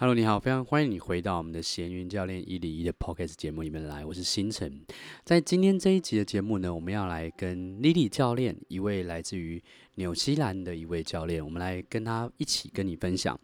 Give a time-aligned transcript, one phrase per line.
[0.00, 4.80] Hello，你好，非常欢迎你回到我们的闲云教练一零一的 Podcast 节目里面来，我是星辰。
[5.24, 9.60] 在今天这一集的节目呢，我们要来跟 Lily 教练，一位来自于
[9.96, 13.36] 纽西兰的一位教练，我们来跟他一起跟你分享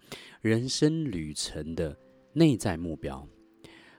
[0.43, 1.99] 人生旅程的
[2.35, 3.27] 内在目标。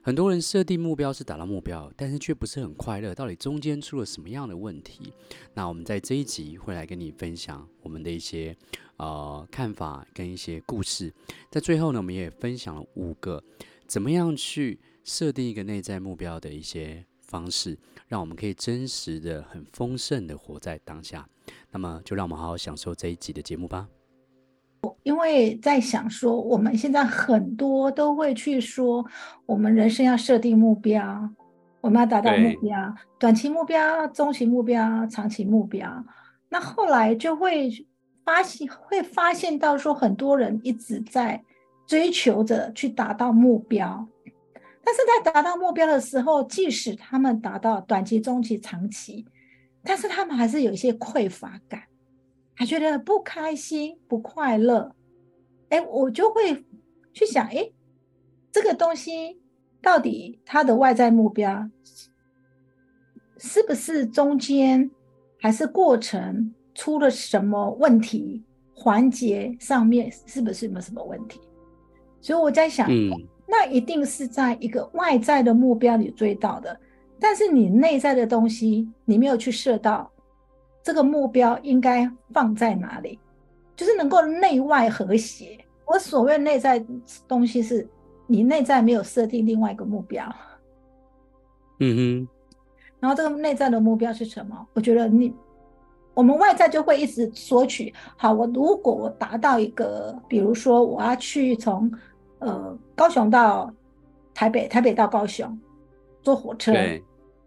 [0.01, 3.13] 很多人设定目标是达到目标，但是却不是很快乐。
[3.13, 5.11] 到底中间出了什么样的问题？
[5.55, 8.55] 那我们在这一集会来跟你分享我们的一些
[8.97, 11.13] 呃看法跟一些故事。
[11.49, 13.43] 在最后呢，我们也分享了五个
[13.87, 17.77] 怎么样去设定一个内在目标的一些方式，
[18.07, 21.27] 让我们可以真实的、很丰盛的活在当下。
[21.71, 23.87] 那么，就让我们好好享受这一集的节目吧。
[25.01, 29.03] 因为在想说，我们现在很多都会去说，
[29.45, 31.27] 我们人生要设定目标，
[31.81, 36.03] 我们要达到目标，短期目标、中期目标、长期目标。
[36.49, 37.69] 那后来就会
[38.25, 41.41] 发现，会发现到说，很多人一直在
[41.85, 44.07] 追求着去达到目标，
[44.83, 49.25] 但是在达到目标的时候，即使他们达到短期、中期、长期，
[49.83, 51.83] 但是他们还是有一些匮乏感。
[52.57, 54.95] 还觉得不开心、不快乐，
[55.67, 56.65] 哎，我就会
[57.11, 57.69] 去想，哎，
[58.49, 59.41] 这个东西
[59.81, 61.69] 到底它的外在目标
[63.37, 64.89] 是不是中间
[65.41, 68.43] 还是过程出了什么问题？
[68.77, 71.39] 环节上面是不是有没有什么问题？
[72.21, 73.09] 所以我在想，嗯，
[73.47, 76.77] 那一定是在一个外在的目标里追到的，
[77.19, 80.11] 但是你内在的东西你没有去设到。
[80.83, 83.17] 这个目标应该放在哪里？
[83.75, 85.57] 就是能够内外和谐。
[85.85, 86.85] 我所谓内在
[87.27, 87.87] 东西，是
[88.27, 90.23] 你内在没有设定另外一个目标。
[91.79, 92.27] 嗯哼。
[92.99, 94.67] 然后这个内在的目标是什么？
[94.73, 95.33] 我觉得你，
[96.15, 97.93] 我们外在就会一直索取。
[98.15, 101.91] 好，我如果我达到一个，比如说我要去从
[102.39, 103.71] 呃高雄到
[104.33, 105.59] 台北，台北到高雄
[106.23, 106.73] 坐火车。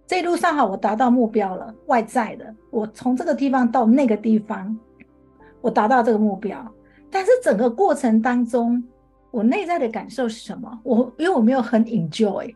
[0.06, 4.78] 这一路上好，我达到目标了，外在的，我从这个地方到那个地方，
[5.60, 6.64] 我达到这个目标。
[7.10, 8.82] 但是整个过程当中，
[9.30, 10.78] 我内在的感受是什么？
[10.82, 12.54] 我因为我没有很 enjoy，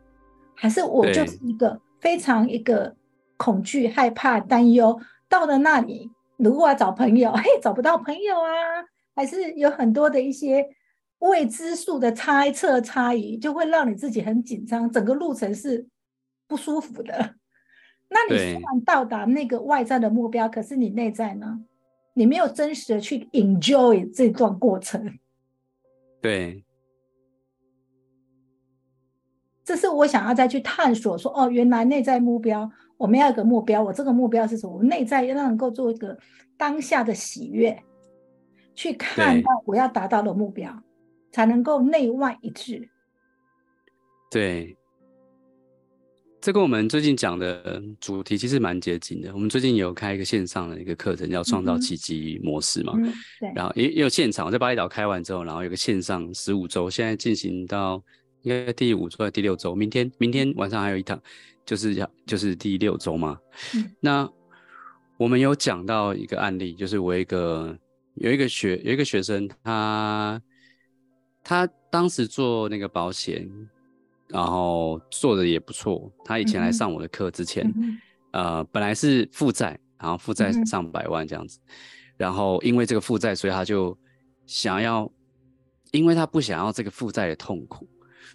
[0.55, 2.95] 还是我就是一个非常一个
[3.37, 4.99] 恐惧、害怕、担忧。
[5.33, 8.85] 到了那里，如果要找朋友， 嘿，找不到朋友啊，
[9.17, 10.69] 还是有很多的一些
[11.21, 14.91] 未知数的猜测、差异，就会让你自己很紧张。
[14.93, 15.89] 整个路程是
[16.47, 17.37] 不舒服的。
[18.11, 21.65] 那你虽然到达那个外在的目标，可是你内在呢？
[22.13, 25.19] 你没有真实的去 enjoy 这段过程。
[26.21, 26.63] 对，
[29.65, 32.71] 这是我想要再去探索说，哦，原来内在目标，
[33.03, 34.77] 我们要有个目标，我这个目标是什么？
[34.77, 36.17] 我内在要能够做一个
[36.57, 37.77] 当下的喜悦，
[38.77, 40.73] 去看到我要达到的目标，
[41.33, 42.89] 才能够内外一致。
[44.31, 44.77] 对。
[46.41, 49.33] 这跟我们最近讲的主题其实蛮接近的。
[49.33, 52.93] 我们最近有开一个线上的一个课程，叫创造奇迹模式嘛。
[52.97, 53.53] 嗯、对。
[53.55, 58.03] 然后也也有现场，我在巴厘岛开完之后，然后有个线上十五周，现在进行到
[58.43, 59.73] 应该第五周还是第六周？
[59.75, 61.21] 明天明天晚上还有一堂，
[61.65, 63.39] 就是要就是第六周嘛。
[63.75, 63.91] 嗯。
[64.01, 64.31] 那
[65.17, 67.79] 我们有讲到一个案例，就是我一个
[68.15, 70.41] 有一个学有一个学生，他
[71.43, 73.49] 他当时做那个保险。
[74.29, 76.11] 然后做的也不错。
[76.25, 77.99] 他以前来上我的课之前，嗯、
[78.33, 81.61] 呃，本来是负债，然后负债上百万这样子。
[81.67, 81.75] 嗯、
[82.17, 83.95] 然后因为这个负债，所以他就
[84.47, 85.07] 想要，
[85.91, 87.87] 因为他不想要这个负债的痛苦，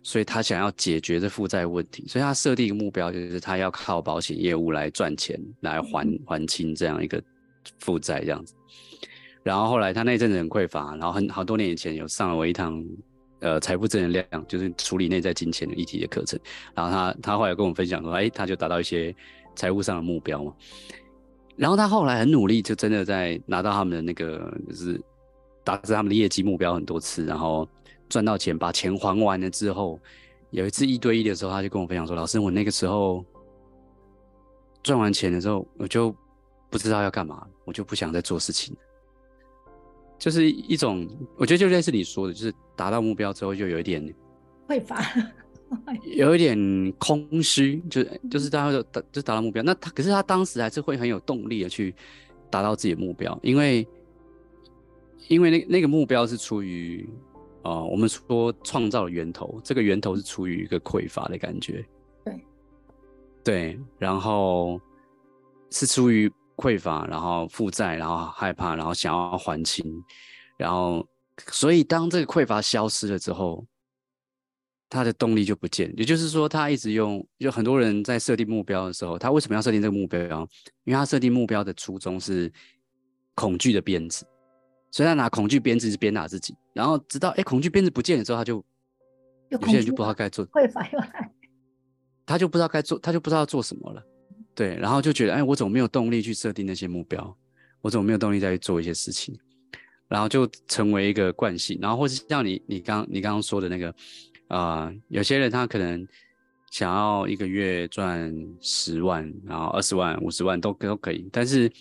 [0.04, 2.06] 所以他想要解决这负债问题。
[2.08, 7.22] 所以他设定一个目标，就是他要靠保险业务来赚钱，来还还清这样一个
[7.80, 8.54] 负债这样子。
[9.44, 12.84] 然后后来他那阵子很匮乏，然后很好多年以前有上了我一堂。
[13.40, 16.40] 呃，财富正能量就是处理内在金钱的议题的课程。
[16.74, 19.16] 然后他他后来跟我们分享说，哎，他就达到一些
[19.56, 20.52] 财务上的目标嘛。
[21.56, 25.00] 然后他后来很努力，就真的在拿到他们的那个，就是
[25.64, 27.70] 达成他们的业绩目标很多次，然后
[28.10, 30.00] 赚到钱，把钱还完了之后，
[30.52, 33.24] 有一次一对一的时候，他就跟我分享说，老师，我那个时候
[34.84, 36.16] 赚完钱的时候，我就
[36.70, 38.76] 不知道要干嘛，我就不想再做事情。
[40.18, 44.02] 就是一种，我觉得就类似你说的，就是达到目标之后就有一点
[44.68, 45.00] 匮乏，
[46.16, 51.94] 有一点空虚，就就是大家就达就达到目标，那他可是他当时还是会很有动力的去
[52.50, 53.88] 达到自己的目标，因为
[55.28, 57.08] 因为那那个目标是出于
[57.64, 61.86] 呃我们说创造的源头，这个源头是出于一个匮乏的感觉，
[62.24, 62.46] 对
[63.44, 64.80] 对，然后
[65.72, 66.32] 是出于。
[66.58, 69.86] 匮乏，然后负债，然后害怕，然后想要还清，
[70.58, 71.08] 然后
[71.52, 73.64] 所以当这个匮乏消失了之后，
[74.90, 75.94] 他的动力就不见。
[75.96, 80.26] 也就是说，他一直用，就很多人在设定目标的时候，他为什么要设定这个目标？
[80.84, 82.52] 因为他设定目标的初衷是
[83.36, 84.26] 恐惧的鞭子，
[84.92, 88.64] 所以他拿恐惧鞭子是鞭打自己，然后直到哎恐惧鞭子不见了之后，他就
[89.50, 91.32] 有些人就不知道该做，会反又来，
[92.26, 94.04] 他就不知道该做，他就不知道做什么了。
[94.56, 97.38] 对，然后就觉得哎，我怎么没有动力去设定那些目标？
[97.82, 99.38] 我怎么没有动力再去做一些事情？
[100.08, 103.90] 然后就成为一个惯性，然后或是像你你刚你刚刚说的那个，
[104.48, 106.08] 啊、呃，有些人他可能
[106.72, 111.72] 想要一个月赚十万，然后二十万、五十万都都可以，但是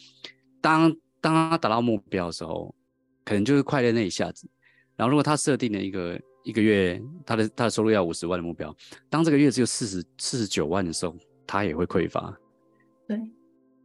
[0.61, 2.75] 当当他达到目标的时候，
[3.27, 4.49] 可能就是快乐那一下子。
[4.97, 8.75] 然后如果他设定了一个一个月他的他的收入要五十万的目标，
[9.11, 11.15] 当这个月只有四十四十九万的时候，
[11.47, 12.35] 他也会匮乏。
[13.07, 13.21] 对，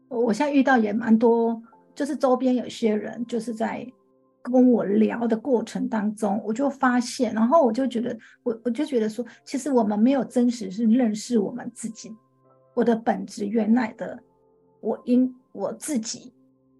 [0.07, 1.61] 我现在遇到也蛮多，
[1.93, 3.85] 就是周边有些人就是在。
[4.43, 12.11] 跟我聊的过程当中，我就发现，然后我就觉得，我我就觉得说，其实我们没有真实是认识我们自己，
[12.73, 14.19] 我的本质原来的
[14.79, 16.33] 我因我自己，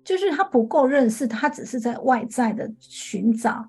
[0.04, 3.68] 就是他不够认识，他只是在外在的寻找。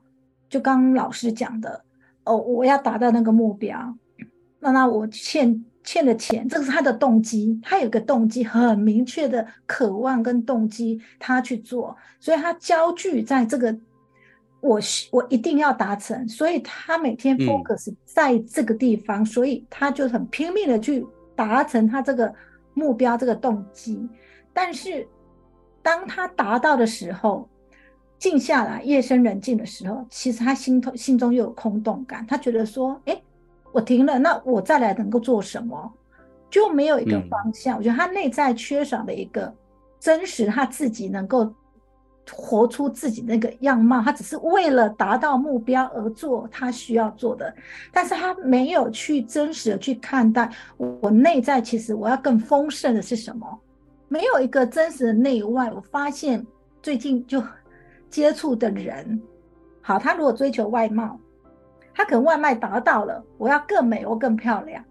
[0.48, 1.82] 就刚刚老师讲的，
[2.24, 3.96] 哦，我要达到那个目标，
[4.60, 13.74] 那那我欠欠的钱，这个是他的动机，他有个动机很明确的渴望跟动机，他去做，所以他焦聚在这个，
[14.60, 14.78] 我
[15.10, 21.04] 我一定要达成，所以他每天 focus 在这个地方，嗯、所以他就很拼命的去
[21.34, 22.32] 达成他这个
[22.74, 24.06] 目标，这个动机。
[24.52, 25.08] 但是
[25.82, 27.48] 当他达到的时候，
[28.18, 33.20] 静下来，夜深人静的时候，其实他心头心中又有空洞感，他觉得说，哎。
[33.74, 35.90] 我停了，那我再来能够做什么？
[36.50, 37.76] 就没有一个方向。
[37.76, 39.50] 嗯、我觉得他内在缺少的一个
[39.98, 41.50] 真实，他自己能够
[42.30, 44.02] 活出自己那个样貌。
[44.02, 47.50] 他只是为了达到目标而做他需要做的，
[47.90, 51.58] 但是他没有去真实的去看待我内在。
[51.58, 53.58] 其实我要更丰盛的是什么？
[54.12, 55.72] 没有一个真实的内外。
[55.72, 56.46] 我发现
[56.82, 57.42] 最近就
[58.10, 59.22] 接触的人，
[59.80, 61.18] 好，他如果追求外貌。
[61.94, 64.82] 他可能外卖达到了，我要更美，我更漂亮，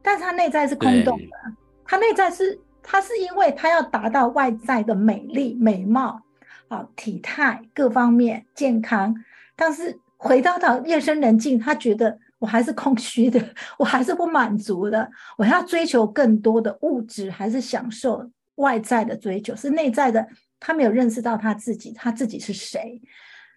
[0.00, 1.52] 但是他内在是空洞的。
[1.84, 6.22] 他内在是，他是因为他要达到外在的美丽、美貌，
[6.68, 9.14] 好，体态各方面健康，
[9.54, 13.38] 但是回到到夜深人静，他觉得我还是空虚的，
[13.78, 18.26] 我还是不满足的，我要追求更多的物质，还是享受
[18.60, 20.26] 外在的追求，是内在的，
[20.60, 23.02] 他没有认识到他自己，他自己是谁。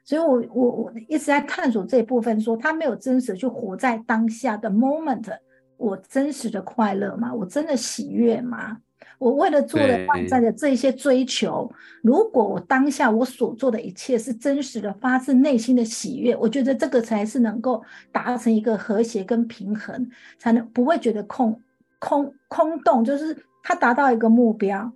[0.05, 5.33] 所以我，我我一直在探索这一部分，说他没有真实去活在当下的 moment，
[5.77, 7.33] 我真实的快乐吗？
[7.33, 8.77] 我真的喜悦吗？
[9.19, 11.71] 我为了做的外在的这一些追求，
[12.01, 21.57] 如果我当下我所做的一切是真实的，发自内心的喜悦，我觉得这个才是能够达成一个和谐跟平衡，才能不会觉得空
[21.99, 24.93] 空空洞，就是他达到一个目标，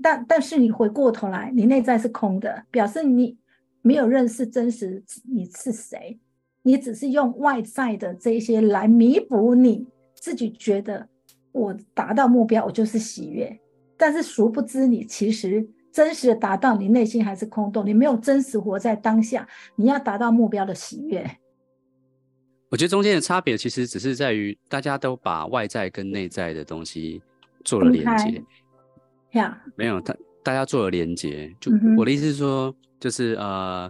[0.00, 3.36] 但但是你回过头来，你内在是空的，表示你。
[3.80, 5.02] 没有认识真实
[5.32, 6.18] 你是谁，
[6.62, 11.08] 你只是用外在的这些来弥补你自己觉得
[11.52, 13.58] 我达到目标，我就是喜悦。
[13.96, 19.48] 但是殊不知，你其实真实的达到，你内心还是空洞，你没有真实活在当下。
[19.76, 21.24] 你要达到目标的喜悦，
[22.68, 27.22] 我觉得中间的差别其实只是在于大家都把外在跟内在的东西
[27.68, 28.42] 做了连接。
[29.32, 31.54] 呀，没有他，大家做了连接。
[31.60, 32.74] 就我的意思是说。
[33.00, 33.88] 就是呃，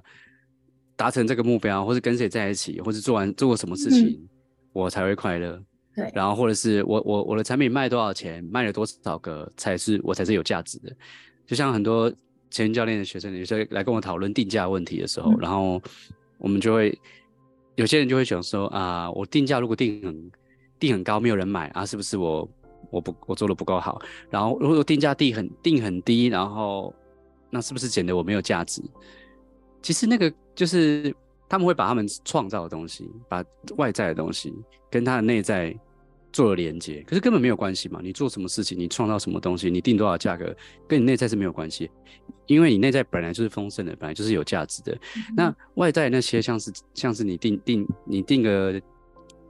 [0.94, 4.28] 达成这个目标，或是跟谁在一起，或是做完做过什么事情，嗯、
[4.74, 5.58] 我才会快乐。
[5.96, 10.94] 对，然后或者是我我我的产品卖多少钱，卖了多少个才是我才是有价值的。
[11.46, 12.12] 就像很多
[12.50, 15.80] 前教练的学生，有时候来跟我讨论定价问题的时候，嗯、然后
[16.36, 17.00] 我们就会
[17.76, 20.30] 有些人就会想说啊、呃，我定价如果定很
[20.78, 22.46] 定很高，没有人买啊，是不是我
[22.90, 24.00] 我不我做的不够好？
[24.30, 26.94] 然后如果定价定很定很低，然后。
[27.50, 28.82] 那是不是显得我没有价值？
[29.80, 31.10] 其实那个就是
[31.48, 33.42] 他们会把他们创造的东西，把
[33.78, 34.52] 外在的东西
[34.90, 35.74] 跟他的内在
[36.30, 38.00] 做了连接，可是根本没有关系嘛。
[38.02, 40.54] 你做什么事情，你创造什么东西，你定多少价格，
[40.86, 41.90] 跟你内在是没有关系，
[42.44, 44.92] 因为你内在本来就是丰盛的，本来就是有价值的。
[45.16, 48.78] 嗯、那外在那些像是像是你定定你定个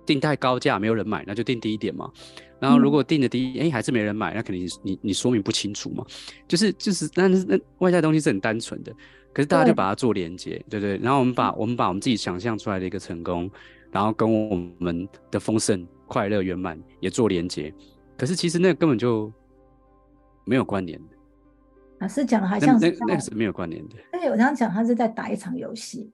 [0.08, 2.10] 定太高价，没有人买，那就定低一点嘛。
[2.58, 6.04] 然后如果定的低，哎、嗯欸，还是没人买，那肯定你你说明不清楚嘛。
[6.48, 8.92] 就是就是，但是那外在的东西是很单纯的，
[9.32, 11.04] 可是大家就把它做连接，对，对对。
[11.04, 13.48] 然后我们把我们把我们自己想象出来的一个成功，
[13.92, 17.72] 然后跟我们的丰盛、快乐、圆满也做连接，
[18.16, 19.32] 可是其实那根本就
[20.44, 21.00] 没有关联。
[22.00, 23.96] 老师讲的好像是那那个是没有关联的。
[24.12, 26.10] 而且我常常讲，他是在打一场游戏，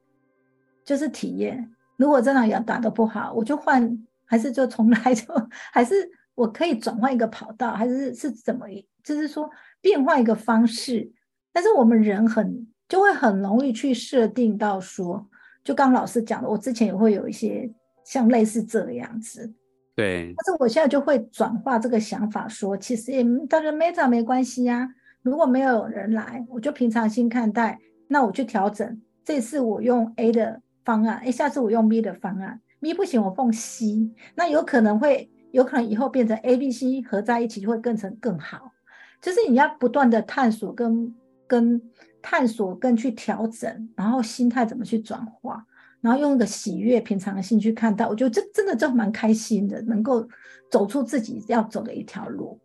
[0.85, 1.74] 就是体验。
[1.97, 4.07] 如果这场要打得不好，我就换。
[4.27, 5.23] 还是就从来 就
[5.71, 5.95] 还是
[6.35, 8.65] 我可以转换一个跑道，还是是怎么？
[9.05, 9.49] 就是说
[9.83, 11.09] 变换一个方式。
[11.53, 15.25] 但是我们人很就会很容易去设定到说，
[15.63, 17.71] 就刚老师讲的，我之前也会有一些
[18.03, 19.53] 像类似这样子。
[19.95, 20.35] 对。
[20.35, 24.89] 但是我现在就会转化这个想法说，说其实也当然没咋没关系呀、啊。
[25.21, 29.01] 如果没有人来，我就平常心看待，那我去调整。
[29.23, 38.73] 这次我用 A 的方案，哎，下次我用 B 的方案，B 不行，我放 C，那有可能会，有可能以后变成 A、B、C 合在一起就会更成更好。
[39.21, 41.15] 就是你要不断的探索跟。
[41.47, 41.81] 跟
[42.23, 45.63] 探索，跟去调整，然后心态怎么去转化，
[46.01, 50.27] 然后用一个喜悦、平常心去看待，我觉得这真的就蛮开心的，能够
[50.71, 52.59] 走出自己要走的一条路。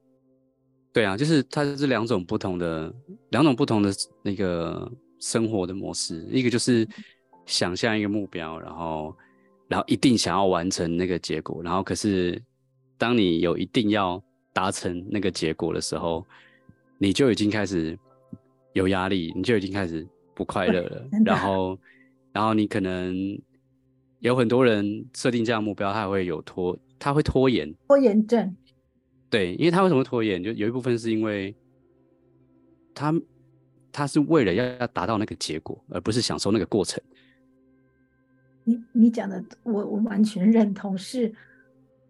[0.93, 2.91] 对啊，就是它是两种不同的
[3.31, 3.91] 两种不同的
[4.23, 6.87] 那个生活的模式，一个就是
[7.49, 9.15] 想象一个目标，然后
[9.67, 12.41] 然后一定想要完成那个结果，然后可是
[12.97, 16.25] 当你有一定要达成那个结果的时候，
[16.97, 17.97] 你就已经开始。
[18.73, 21.07] 有压力，你就已经开始不快乐了。
[21.25, 21.77] 然后，
[22.31, 23.17] 然后你可能
[24.19, 28.55] 有很多人设定这样的目标，他会有拖，他会拖延，拖延症。
[29.27, 30.41] 对，因为他为什么会拖延？
[30.41, 31.53] 就有一部分是因为
[32.93, 33.11] 他
[33.91, 37.01] 他是为了要要达到那个结果，而不是享受那个过程。
[38.69, 40.95] 你你讲的，我我完全认同。
[40.95, 41.33] 是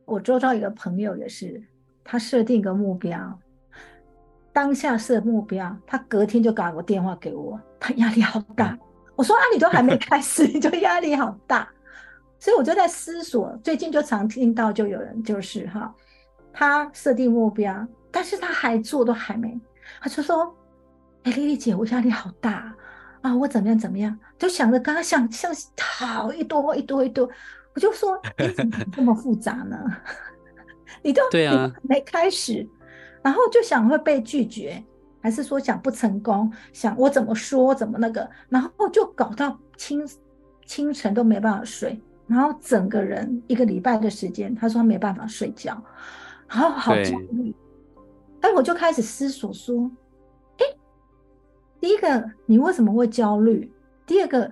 [0.05, 1.61] 我周遭一个朋友也是，
[2.03, 3.39] 他设定一个目标。
[4.51, 8.77] 当下设目标，他隔天就打个电话给我，他压力好大。
[9.15, 11.69] 我说啊，你都还没开始， 你就压力好大。
[12.39, 15.93] 所以我就在思索，最近就常听到就有人就是哈，
[16.51, 19.59] 他设定目标，但是他还做都还没，
[20.01, 20.53] 他就说，
[21.23, 22.73] 哎，丽丽姐，我压力好大
[23.21, 27.29] 啊，我怎么样怎么样，就想着刚刚想想好一多一多一多，
[27.75, 29.77] 我就说，你怎么 这么复杂呢？
[31.03, 32.67] 你都对啊，没开始。
[33.21, 34.81] 然后就想会被拒绝，
[35.21, 36.51] 还是说想不成功？
[36.71, 38.29] 想我怎么说怎么那个？
[38.47, 40.07] 然后就搞到清
[40.65, 45.83] 清晨都没办法睡，然后整个人一个礼拜的时间，他说他没办法睡觉，
[46.47, 47.53] 然后好焦虑。
[48.39, 49.91] 哎，我就开始思索说：哎，
[51.79, 53.71] 第一个你为什么会焦虑？
[54.05, 54.51] 第二个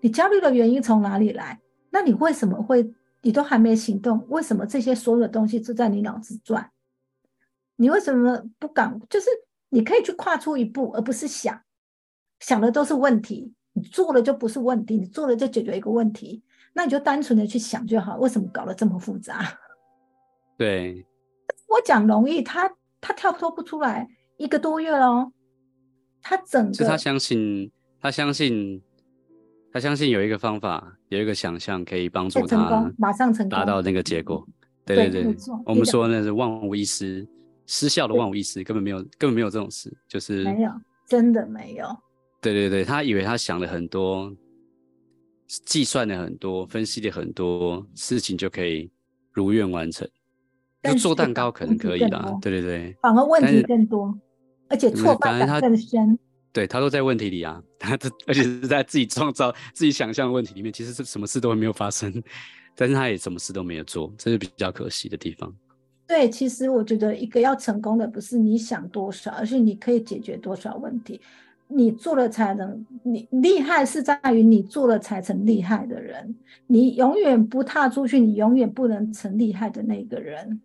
[0.00, 1.60] 你焦虑的原因从哪里来？
[1.90, 2.92] 那你为什么会？
[3.22, 6.70] 你都还没行动，为什么这些所有的东西就在你脑子转？
[7.76, 9.00] 你为什么不敢？
[9.08, 9.30] 就是
[9.70, 11.62] 你可以去跨出一步，而不是想
[12.40, 13.54] 想的都是问题。
[13.72, 16.44] 你做了就不是问题，你做了就解决一个问题。
[16.74, 18.16] 那你就单纯的去想就好。
[18.18, 19.42] 为什么搞得这么复杂？
[20.58, 21.06] 对，
[21.68, 25.32] 我讲容易，他他跳脱不出来一个多月了。
[26.24, 28.82] 他整个，他相信，他相信，
[29.70, 34.44] 他相信有一个方法，有一个想象可以帮助他成功，马上成功，达到那个结果。
[34.86, 37.24] 对对对，我们说那是万无一失。
[37.66, 40.70] 失效的万无一失，根本没有，根本没有这种事，就是没有，
[41.06, 41.86] 真的没有。
[42.42, 44.30] 对对对，他以为他想了很多，
[45.64, 48.90] 计算了很多，分析了很多事情就可以
[49.32, 50.06] 如愿完成。
[50.82, 54.14] 就做蛋糕可能可以啦，对对对，反而问题更多，
[54.74, 56.18] 而且挫败感更深。
[56.52, 62.22] 对，他都在问题里啊，他这而且是在自己创造、自己想象的问题里面，其实是什么事都没有发生，
[62.76, 65.52] 但是他也什么事都没有做，这是比较可惜的地方。
[66.06, 71.20] 对，其实我觉得一个要成功的不是你想多少，而是你可以解决多少问题。
[71.66, 76.36] 你做了才能，你厉害是在于你做了才成厉害的人。
[76.66, 80.60] 你永远不踏出去，你永远不能成厉害的那个人。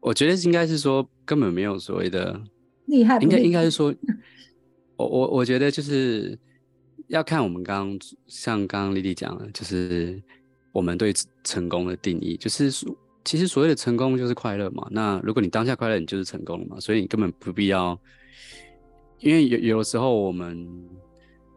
[0.00, 2.38] 我觉得应该是说根本没有所谓的
[2.86, 3.94] 厉害，害，应该应该是说，
[4.96, 6.38] 我我我觉得就是
[7.08, 10.22] 要看我们刚刚像刚刚丽丽讲的，就是
[10.72, 11.12] 我们对
[11.42, 12.70] 成功的定义，就是。
[13.26, 14.86] 其实所谓的成功就是快乐嘛。
[14.90, 16.78] 那如果你当下快乐，你就是成功了嘛。
[16.78, 17.98] 所以你根本不必要，
[19.20, 20.68] 因为有有的时候我们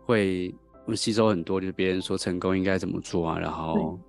[0.05, 0.55] 会
[0.86, 4.00] 我们吸收很多，就是别人说成功应该怎么做啊，然后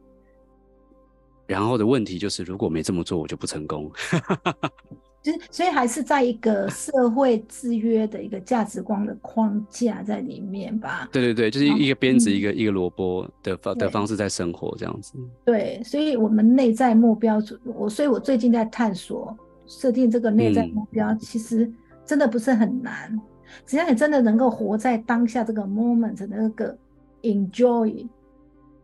[1.48, 3.90] 然后的问题就是如果没这么做，我就不成功。
[5.22, 11.08] 就是，所以还是在一个社会制约的一个价值观的框架在里面吧。
[11.12, 15.14] 对对对，就是一个鞭子，一个、嗯、一个萝卜的方的方式在生活这样子。
[15.44, 21.70] 对，所以我们内在目标，我所以我最近在探索设定这个内在目标，嗯、其实
[22.06, 23.20] 真的不是很难，
[23.66, 26.76] 只要你真的能够活在当下这个 moment 的那个
[27.22, 28.06] enjoy。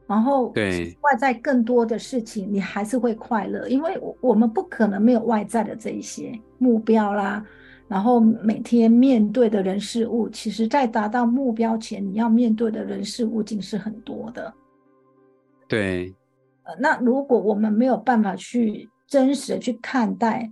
[0.06, 0.48] 然后，
[1.00, 7.44] 外在更多的事情，你还是会快乐，因为我们不可能没有外在的这一些目标啦。
[7.88, 14.52] 然后每天面对的人事物，其实在达到目标前，你要面对的人事物竟是很多的。
[15.68, 16.14] 对，
[16.64, 20.50] 呃，那如果我们没有办法去真实的去看待，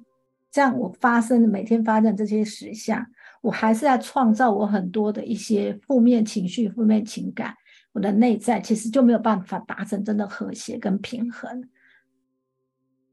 [0.51, 3.05] 这样我发生的每天发生这些实相，
[3.41, 7.55] 我还是在创造我很多的一些负面情绪、负面情感，
[7.93, 11.69] 我的内在其实就没有办法达成真的和谐跟平衡。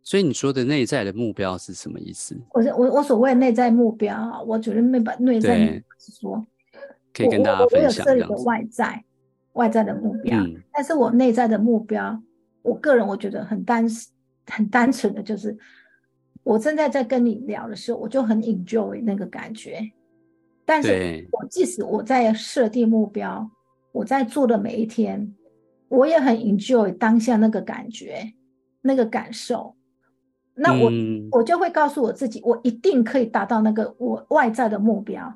[0.02, 2.36] 所以你说的内在的目标是什么意思？
[2.52, 6.48] 我我我所谓内在目标啊，我觉得没把内在目标是说，
[7.14, 7.82] 可以跟大家分享。
[7.82, 9.04] 我有设立的外在
[9.54, 12.20] 外在的目标，嗯、但是我内在的目标，
[12.62, 13.86] 我个人我觉得很单
[14.48, 15.56] 很单纯的就是，
[16.44, 19.92] 我正在在跟你聊的时候，我就很 enjoy 那个感觉。
[20.66, 23.50] 但是我即使我在设定目标，
[23.92, 25.36] 我在做的每一天，
[25.88, 28.34] 我也很 enjoy 当下那个感觉，
[28.82, 29.76] 那个感受。
[30.54, 35.34] 那我、嗯、我就会告诉我自己，我一定可以达到那个我外在的目标。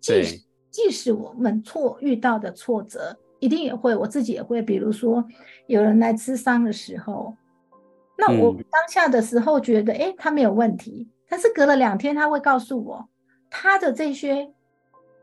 [0.00, 4.60] 即使即使我们错遇到的挫折，一定也会，我自己也会。
[4.60, 5.26] 比如说，
[5.66, 7.34] 有人来咨商的时候，
[8.18, 11.08] 那我当下的时候觉得，哎、嗯，他没有问题。
[11.28, 13.08] 但是隔了两天，他会告诉我，
[13.48, 14.52] 他的这些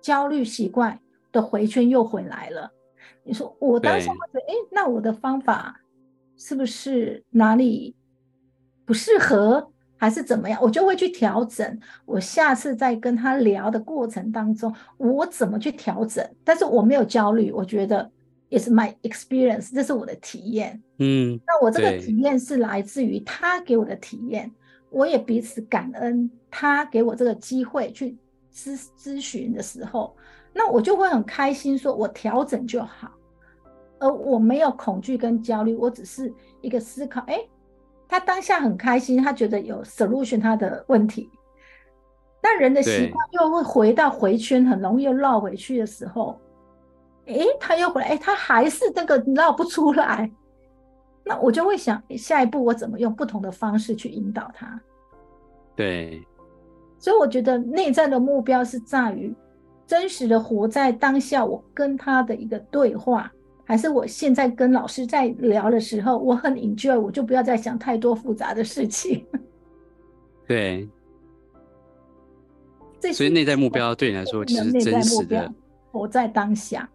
[0.02, 1.00] 焦虑习惯
[1.32, 2.72] 的回圈又回来了。
[3.24, 5.82] 你说，我当下会觉得，哎，那我的方法
[6.38, 7.96] 是不是哪里？
[8.86, 11.80] 不适合还是怎么样，我就会去调整。
[12.06, 16.26] 我下次在跟他聊的过程当中，我怎么去调整？
[16.46, 18.10] 但是我没有焦虑，我觉得
[18.50, 20.82] it's my experience，这是我的体验。
[21.00, 24.50] 嗯，那我这个体验是来自于他给我的体验，
[24.90, 28.18] 我也彼此感恩他给我这个机会去
[28.54, 30.16] 咨咨询的时候，
[30.58, 33.12] 那我就会很开心，说我调整就好，
[34.00, 37.40] 而我没有恐惧跟焦虑，我只是一个思考，哎。
[38.10, 41.30] 他当下很开心，他觉得有 solution 他的问题，
[42.40, 46.40] 但人的习惯又会回到回圈，很容易又绕回去的时候，
[47.26, 50.32] 诶，他又回来，诶，他还是那个绕不出来，
[51.26, 54.80] 那我就会想，下一步我怎么用不同的方式去引导他？
[55.76, 56.26] 对，
[56.98, 59.36] 所以我觉得内在的目标是在于
[59.88, 63.32] 真实的活在当下，我跟他的一个对话。
[63.64, 69.26] 还是我现在跟老师在聊的时候，我很 enjoy，我就不要再想太多复杂的事情。
[70.48, 70.88] 对，
[73.12, 75.54] 所以内在目标对你来说其实真实的
[75.92, 76.90] 活在当下，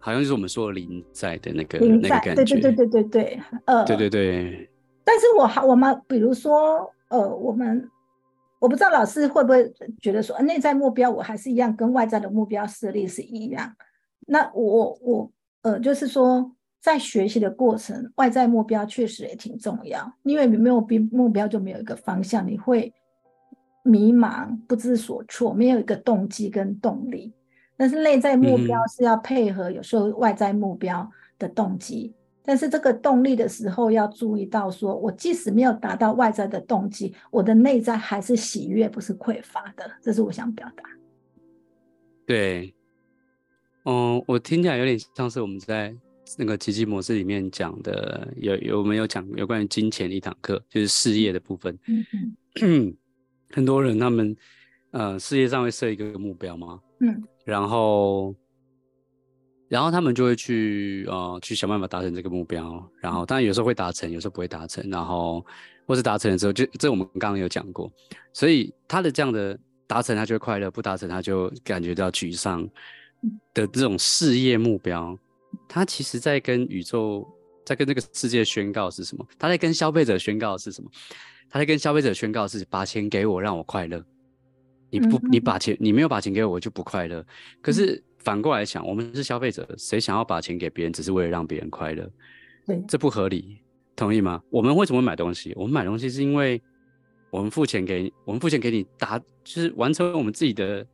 [0.00, 2.34] 好像就是我们说的临在的那个那个感觉。
[2.34, 4.70] 对对对对对对，呃，对对对。
[5.04, 7.86] 但是我还我们比如说呃，我们
[8.58, 13.74] 我不知道老师会不会觉得说，内在目标我还是一样跟外在的目标设立是一样。
[14.26, 15.32] 那我我。
[15.62, 22.94] 呃，就是说，在学习的过程，外在目标确实也挺重要，因为你没有目标，就没有一个方向，你会
[23.82, 27.34] 迷茫、不知所措，没有一个动机跟动力。
[27.76, 39.84] 但是内在目标是要配合有时候外在目标的动机，嗯、但是这个动力的时候要注意到说，说我即使没有达到外在的动机，我的内在还是喜悦，不是匮乏的。
[40.00, 40.82] 这是我想表达。
[42.24, 42.74] 对。
[43.84, 45.94] 嗯，我听起来有点像是我们在
[46.38, 51.78] 那个奇迹模式里面讲的，有有没有讲有关于金钱的一堂课，就是事业的部分。
[51.86, 52.06] 嗯
[52.62, 52.96] 嗯，
[53.52, 54.34] 很多人他们
[54.92, 58.34] 呃事业上会设一个目标吗，嗯，然后
[59.68, 65.44] 然后他们就会去呃去想办法达成这个目标，然后当然有时候会达成，有时候不会达成，然后
[65.86, 67.90] 或是达成了之后，就这我们刚刚有讲过，
[68.32, 72.68] 所以他的这样的达成他就会快乐，不达成他就感觉到沮丧。
[73.52, 75.18] 的这种事业目标，
[75.68, 77.26] 他其实在跟宇宙，
[77.66, 79.26] 在跟这个世界宣告是什么？
[79.36, 80.88] 他在跟消费者宣告是什么？
[81.50, 84.00] 他在跟消费者宣告是把钱给我，让我快乐。
[84.88, 87.26] 你不，你把钱，你没有把钱给我，我就不快乐。
[87.60, 92.06] 可是反过来想，我们是消费者，谁想要把钱给别人，只是为了让别人快乐？
[92.66, 93.56] 对，这不合理，
[93.96, 94.42] 同意吗？
[94.50, 95.54] 我们为什么买东西？
[95.56, 96.60] 我们买东西是因为
[97.30, 100.86] 我们付钱给，我们付钱给你，达就是完成我们自己的，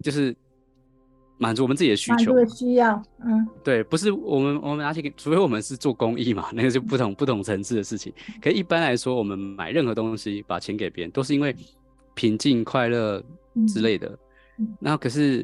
[0.00, 0.32] 就是。
[1.42, 8.12] 满足我们自己的需求，的需要，嗯，对，不是我们我们拿钱，除非我们是做公益嘛，那个就不同不同层次的事情。
[8.42, 11.56] 可一般来说，我们买任何东西，把钱给别人，都是因为
[12.14, 13.24] 平静、快乐
[13.66, 14.06] 之类的。
[14.58, 15.42] 嗯嗯、那可是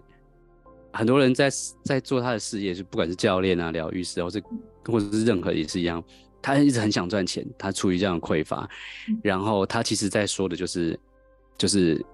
[0.96, 1.48] 很多人在
[1.85, 4.42] 在做他的事业，就不管是教练啊、疗愈师，或是
[4.85, 6.02] 或者是任何也是一样，
[6.42, 8.68] 他一直很想赚钱，他处于这样的匮乏，
[9.09, 10.98] 嗯、然后他其实在说的就是
[11.56, 12.04] 就是。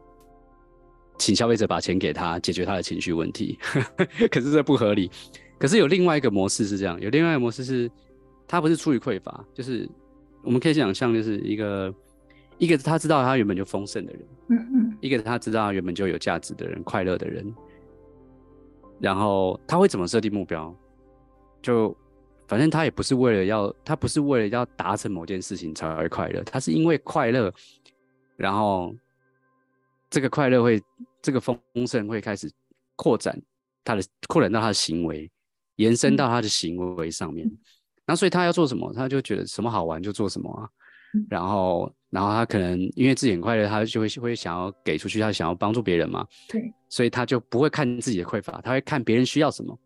[1.19, 3.57] 请消费者把钱给他，解决他的情绪问题。
[4.29, 5.09] 可是这不合理。
[5.57, 7.89] 可是有另外一个模式是这样，有另外一个模式是，
[8.49, 9.89] 他不是出于匮乏，就是
[10.43, 11.95] 我们可以想象，就是一个
[12.59, 17.55] 一个他知道他原本就丰盛的人，嗯嗯，一个他知道他原本就有价值的人，快乐的人。
[19.03, 20.73] 然后他会怎么设定目标？
[21.61, 21.95] 就
[22.47, 27.53] 反正他也不是为了要，他不是为了要达成某件事情才会快乐，他是因为快乐，
[28.37, 28.95] 然后
[30.09, 30.81] 这个快乐会，
[31.21, 32.49] 这个丰盛会开始
[32.95, 33.37] 扩展
[33.83, 35.29] 他的，扩展到他的行为，
[35.77, 37.51] 延伸到他的行为上面。
[38.07, 40.69] 那、嗯、所以他要做什么，他就觉得什么好玩就做什么啊。
[41.15, 46.25] 嗯、然后，然后他可能因为自己很快乐，他就会会想要给出去，他想要帮助别人嘛。
[46.49, 46.63] 对。
[46.89, 49.77] 所以他就不会看自己的匮乏，他会看别人需要什么，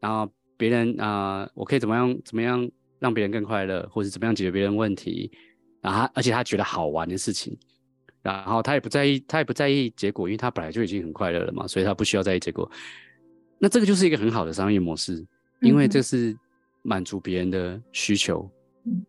[0.00, 0.32] 然后。
[0.60, 2.68] 别人啊、呃，我可以怎么样怎么样
[2.98, 5.30] 让别人更快乐，或者怎么样解决别人问题，
[5.80, 7.56] 然后他而且他觉得好玩的事情，
[8.22, 12.68] 然后他也不在意，他也不在意结果，因为他本来就已经很快乐了嘛，所以他不需要在意结果。
[13.60, 15.24] 那这个就是一个很好的商业模式，
[15.60, 16.36] 因为这是
[16.82, 18.50] 满足别人的需求。
[18.84, 19.06] 嗯，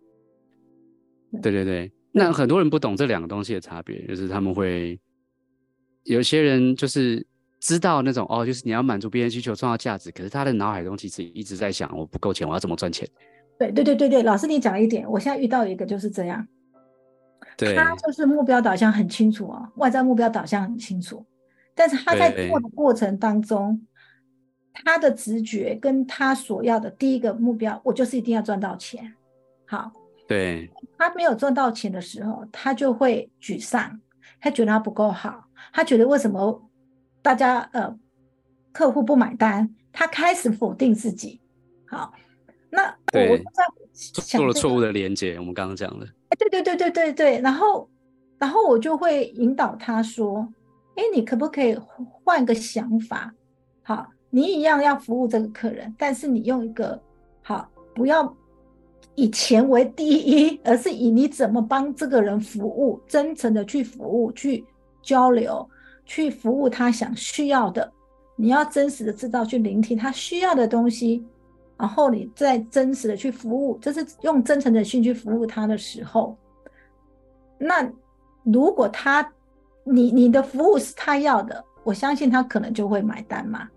[1.41, 1.91] 对对对。
[2.11, 4.99] 那很多人不懂这两个东西的差别，就是他们会
[6.03, 7.25] 有些人就是。
[7.61, 10.09] 知道那种哦，就是你要满足别人需求，创造价值。
[10.11, 13.05] 可是他的脑海中其实一直在想，我不够钱，我要怎么赚钱？
[13.57, 16.47] 对对对对对，老师你讲一点，我现在遇到一个就是这样，
[17.57, 21.25] 对，他就是目标导向很清楚啊，外在目标导向很清楚，
[21.75, 23.85] 但是他在做的过程当中，
[24.71, 29.13] 他的直觉跟他所要的第一个目标，我就是一定要赚到钱。
[29.65, 29.91] 好，
[30.29, 33.99] 对，他没有赚到钱的时候，他就会沮丧，
[34.39, 36.69] 他觉得他不够好，他觉得为什么？
[37.23, 37.97] 大家呃，
[38.71, 41.41] 客户不买单，他开始否定自己。
[41.87, 42.13] 好，
[42.69, 43.65] 那我在
[43.99, 45.37] 做了错误的连接。
[45.39, 47.41] 我们刚刚讲的，哎，对对对对对对。
[47.41, 47.89] 然后，
[48.37, 50.47] 然后我就会引导他说
[50.95, 51.75] ：“哎，你可不可以
[52.23, 53.33] 换个想法？
[53.81, 57.01] 好，你一样要服务这个客人，但是你用一个
[57.41, 58.23] 好，不要
[59.19, 64.65] 以钱为第一，而是以你怎么帮这个人服务，真诚的去服务，去
[65.01, 65.67] 交流。”
[66.09, 67.87] 去服务他想需要的，
[68.35, 71.23] 你要真实的知道去聆听他需要的东西，
[71.77, 76.35] 然后你再真实的去服务，这是用真诚的心去服务他的时候，
[77.59, 77.87] 那
[78.41, 79.31] 如果他
[79.83, 83.69] 你你的服务是他要的，我相信他可能就会买单嘛，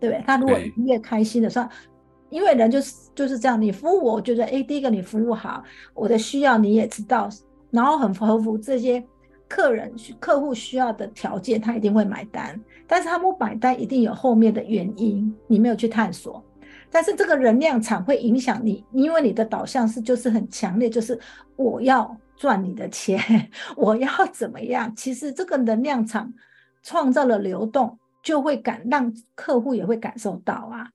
[0.00, 0.24] 对不对？
[0.26, 1.68] 他如果越开心的时候，
[2.32, 5.62] 因为人就是就是这样，你服务我，我觉得哎，第一个你服务好，
[5.94, 7.28] 我的需要你也知道，
[7.70, 9.04] 然后很合乎这些。
[9.48, 16.42] 客人客户需要的条件，他一定会买单，但是他不买单一定有后面的原因，你没有去探索。
[16.90, 21.20] 但是这个能量场会影响你，因为你的导向是就是很强烈，就是
[21.56, 23.20] 我要赚你的钱，
[23.76, 24.90] 我要怎么样？
[24.96, 26.32] 其实这个能量场
[26.82, 30.88] 创造了流动，就会感让客户也会感受到啊。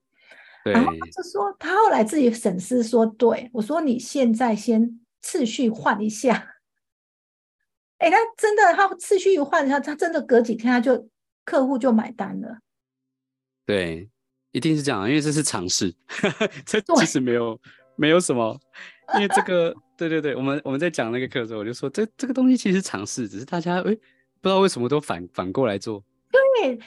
[0.71, 6.55] 然后他就说，他后来自己审视说，对，我说你现在先次序换一下。
[7.97, 11.09] 哎，他真的，他次序一换一下，他真的隔几天他就
[11.43, 12.59] 客户就买单了。
[13.65, 14.09] 对，
[14.51, 15.93] 一定是这样，因为这是尝试，
[16.65, 17.59] 这其实没有
[17.95, 18.59] 没有什么，
[19.15, 26.03] 因为这个，对对对，我们我们在讲那个课的时候，我就说这这个东西其实尝试，只是大家哎不知道为什么都反反过来做。
[26.31, 26.79] 对，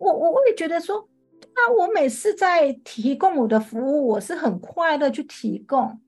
[0.00, 1.08] 我我我也觉得说，
[1.56, 5.98] 那我每次在提供我的服务，我是很快乐去提供，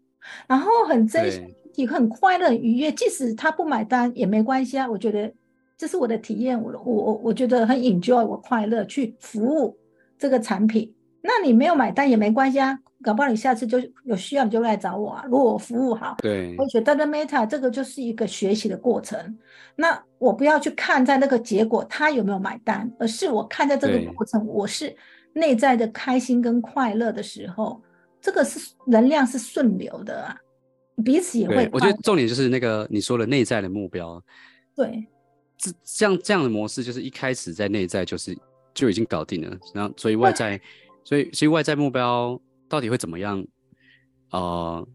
[0.47, 1.55] 然后很真心。
[1.75, 4.91] 你很快乐、很愉悦，即使他不买单也没关系啊。
[4.91, 5.33] 我觉得
[5.77, 9.79] 这是我的体验，我我我觉得很 enjoy，我快乐去服务
[10.19, 10.93] 这个产品。
[11.23, 15.25] 那你没有买单也没关系啊，搞不好你下次就有需要你就来找我啊。
[15.27, 19.39] 如果我服务好，对，我觉得 meta 这个就是一个学习的过程。
[19.77, 24.97] 那我不要去看在那个结果他有没有买单，而是我看在这个过程，我是
[25.39, 27.81] 内在的开心跟快乐的时候，
[28.21, 30.37] 这个是能量是顺流的啊。
[31.05, 34.21] 彼此也会，我觉得重点就是那个你说的内在的目标。
[34.75, 35.07] 对，
[35.57, 38.37] 这这样这样的模式就是一开始在内在就是
[38.75, 40.61] 就已经搞定了，然后所以外在，
[41.05, 43.47] 所以所以外在目标到底会怎么样？
[44.33, 44.87] 呃，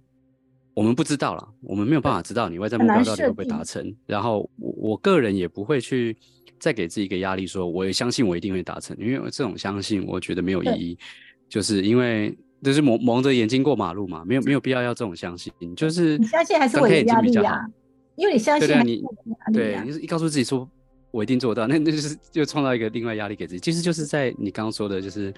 [0.73, 3.95] 我们不知道了，我们没有办法知道你外在目标到底会不会达成。
[4.05, 6.17] 然后我我个人也不会去
[6.63, 10.97] 再给自己一个压力，说我也相信我一定会达成，因为这种相信我觉得没有意义，
[11.49, 12.33] 就是因为。
[12.63, 17.59] 就是蒙蒙着眼睛过马路嘛，没有没有必要要这种相信，就是你相信还是我的压力啊？
[18.15, 19.03] 因为你相信对，对，你
[19.53, 20.65] 对，你一告诉自己说
[21.11, 23.59] 我一定做到，那那就是就创造一个另外压力给自己。
[23.59, 25.33] 其实就是在你刚刚说的，就是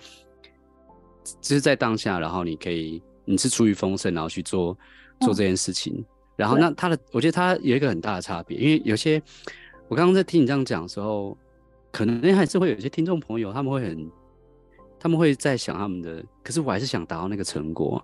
[1.42, 4.78] 就是在当下，然后你可以你是出于丰盛，然后去做
[5.22, 5.96] 做这件事情。
[5.98, 9.20] 嗯、然后那他的，我觉得他有一个很大的差别，因为有些
[9.88, 11.38] 我刚刚在听你这样讲的时候，
[11.92, 14.12] 可能还是会有一些听众朋友他们会很。
[14.98, 18.04] 他们会在想他们的，可是我还是想达到那个成果。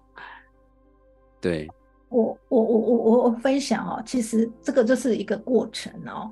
[1.39, 1.67] 对，
[2.09, 6.31] 我我我我我我分享哦，其实这个就是一个过程哦。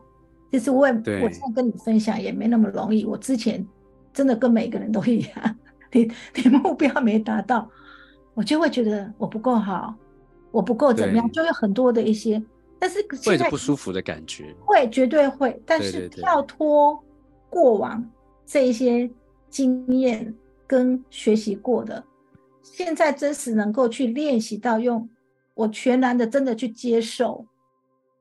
[0.51, 3.03] 其实我也我现在跟你分享也没那么容易。
[3.03, 3.65] 我之前
[4.13, 5.55] 真的跟每个人都一样，
[5.91, 7.67] 你你目标没达到，
[8.35, 9.95] 我就会觉得我不够好，
[10.51, 12.39] 我不够怎么样，就有很多的一些，
[12.79, 16.97] 但是会不舒服的感觉，会绝对会，但是跳脱
[17.49, 18.03] 过往
[18.45, 19.09] 这一些
[19.49, 20.33] 经验
[20.65, 22.03] 跟学习过的，
[22.63, 25.09] 现在真实能够去练习到用
[25.55, 27.45] 我全然的真的去接受。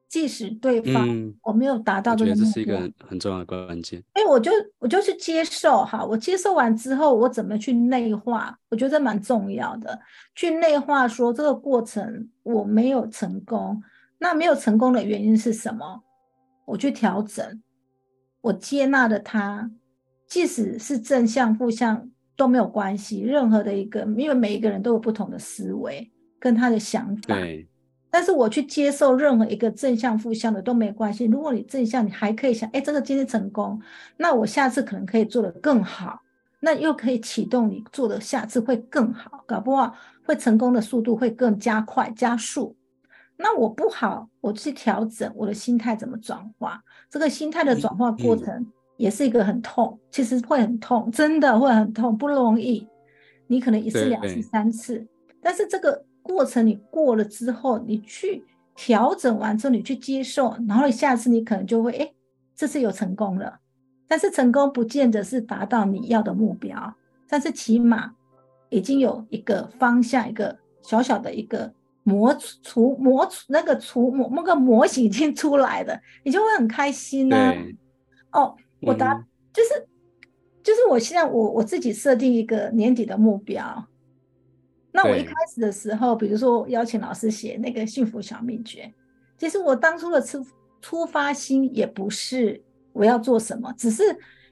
[0.09, 4.03] 即使对方我没有达到这个目标，嗯、这是一个很重要的关键。
[4.15, 8.59] 哎，我就我就去接受哈，我接受完之后，我怎么去内化？
[8.71, 10.01] 我觉得蛮重要的。
[10.35, 13.83] 去内化说这个过程我没有成功，
[14.19, 16.03] 那没有成功的原因是什么？
[16.67, 17.63] 我去调整，
[18.41, 19.71] 我接纳了他，
[20.27, 23.21] 即使是正向负向都没有关系。
[23.21, 27.35] 任何的一个，因为每一个人都有不同的思维跟他的想法。
[27.35, 27.69] 对。
[28.11, 31.27] 但是我去接受任何一个正向、负向的都没关系。
[31.27, 33.79] 如果你正向，你还可以想，哎，这个今天成功，
[34.17, 36.19] 那我下次可能可以做得更好，
[36.61, 42.75] 那又可以启动你做的下次会更好，搞不好会成功的速度会更加快、加速。
[43.39, 46.83] 那我不好，我去调整我的心态怎么转化。
[47.09, 48.67] 这个心态的转化过程
[48.99, 52.87] 也是一个很痛，其实会很痛，真的会很痛，不容易。
[53.47, 55.07] 你可能一次、两次、三次，
[55.41, 56.05] 但是这个。
[56.21, 62.13] 过程你过了之后，你去调整完之后，你去接受，然后下次你可能就会，哎，
[62.55, 63.59] 这次有成功了。
[64.07, 66.95] 但是成功不见得是达到你要的目标，
[67.27, 68.13] 但是起码
[68.69, 71.73] 已经有一个方向，一个小小的一个
[72.09, 77.55] 模除模除那个除模那个模型已经出来了，你就会很开心呢、啊。
[78.33, 79.69] 哦，我答、嗯、就是
[80.63, 83.87] 就是我现在我我自己设定一个年底的目标。
[84.91, 88.93] 那我一开始的时候，比如说邀请老师写那个幸福小秘诀，
[89.37, 90.45] 其实我当初的出
[90.81, 92.61] 出发心也不是
[92.93, 94.03] 我要做什么，只是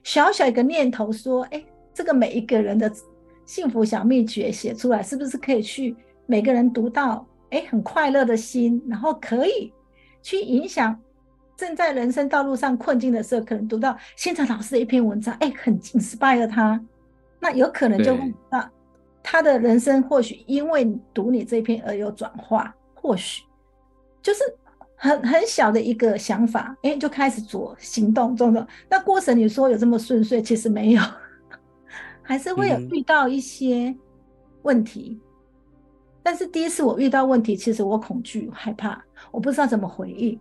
[0.03, 1.61] 小小一个念头说，哎，
[1.93, 2.89] 这个每一个人的
[3.45, 5.95] 幸福小秘诀写出来，是不是可以去
[6.27, 9.73] 每个人读到，哎，很快乐的心，然后可以
[10.21, 10.99] 去影响
[11.55, 16.79] 正在人生道路上困境的时候，可能读到现场老师的一篇文章，哎，很 inspire 他，
[17.39, 18.71] 那有可能就会那。
[19.29, 23.43] 他的人生或许因为读你这篇而有转化，或许
[24.21, 24.39] 就是
[24.95, 28.65] 很很小的一个想法，哎，就开始做行动中的。
[28.89, 31.01] 那过程你说有这么顺遂，其实没有，
[32.23, 33.93] 还是会有遇到一些
[34.61, 35.19] 问题。
[35.21, 35.26] 嗯、
[36.27, 40.37] 但是第一次我遇到问题，其实我恐惧害怕，我不知道怎么回应，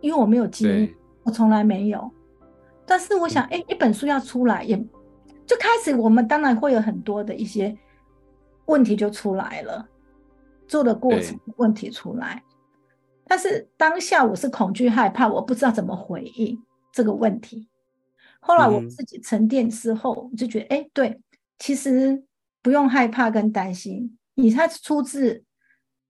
[0.00, 2.10] 因为我没有经历，我从来没有。
[2.84, 4.76] 但是我想，哎，一本书要出来，也
[5.46, 7.78] 就开始我们当然会有很多的一些。
[8.66, 9.88] 问题就出来了，
[10.66, 12.42] 做的过程问题出来，
[13.24, 16.60] 但是当下我是恐惧害怕，我不知道怎么回应
[16.92, 17.68] 这个问题。
[18.40, 21.20] 后来我自己沉淀之后，我就觉得，哎，对，
[21.60, 22.24] 其实
[22.60, 25.42] 不用害怕跟担心，你他出自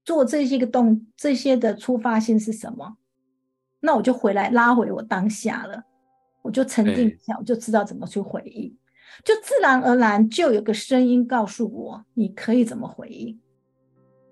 [0.05, 2.99] 做这些个动这些的出发心是什么？
[3.81, 5.83] 那我就回来拉回我当下了，
[6.43, 8.77] 我就沉淀一下，我就知道怎么去回应。
[9.25, 13.41] 就自然而然就有个声音告诉我，你可以怎么回应。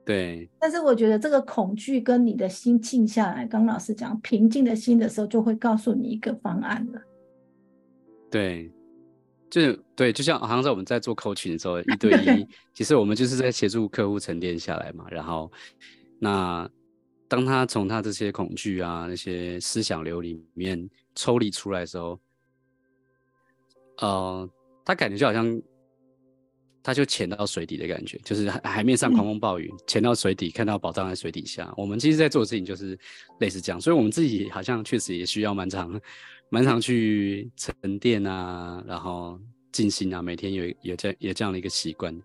[0.04, 7.00] 对，但是我觉得这个恐惧跟你的心静下来，刚老师讲平静的心的时候，就会告诉你一个方案了。
[8.30, 8.70] 对，
[9.50, 15.06] 就是对，就像好像在我们在做 coaching 的时候，一对一， 其实我们就是在协助客户沉淀下来嘛。
[15.11, 15.50] 然后，
[16.18, 16.68] 那
[17.28, 22.18] 当他从他这些恐惧啊、那些思想流里面抽离出来的时候，
[23.98, 24.48] 呃。
[24.88, 25.61] 他感觉就好像，
[26.80, 31.74] 他就潜到水底的感觉，就是海海面上狂风暴雨，潜、嗯、到水底看到宝藏在水底下。
[31.76, 32.96] 我们其实，在做的事情就是
[33.40, 36.00] 类似这样，所以我们自己好像确实也需要蛮长、
[36.48, 39.38] 蛮常去沉淀啊，然后
[39.72, 42.16] 静心啊，每天有有这有这样的一个习惯，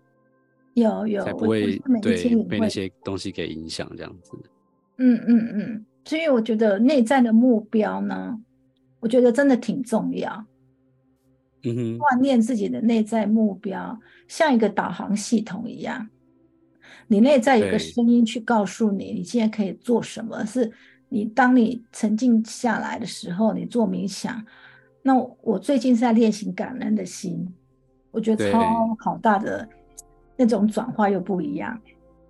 [0.74, 4.32] 有有才不会对被那些东西给影响这样子。
[4.98, 8.38] 嗯嗯嗯，所以我觉得内在的目标呢，
[9.00, 10.46] 我觉得真的挺重要。
[11.64, 16.08] 嗯哼锻炼自己的内在目标，像一个导航系统一样，
[17.06, 20.44] 你内在有个声音去告诉你，你现在可以做什么。
[20.44, 20.72] 是
[21.12, 24.42] 你当你沉静下来的时候，你做冥想。
[25.02, 27.46] 那我最近是在练习感恩的心，
[28.10, 29.68] 我觉得超好大的
[30.36, 31.78] 那种转化又不一样。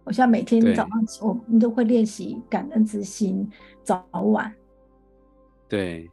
[0.05, 3.49] 我现在每天早上起我你都会练习感恩之心，
[3.85, 4.53] 早晚。
[5.69, 6.11] 对，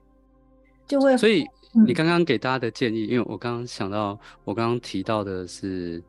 [0.86, 1.46] 就会所以。
[1.86, 6.04] 你刚刚给大家的建议，因为我刚刚想到，我刚刚提到的是，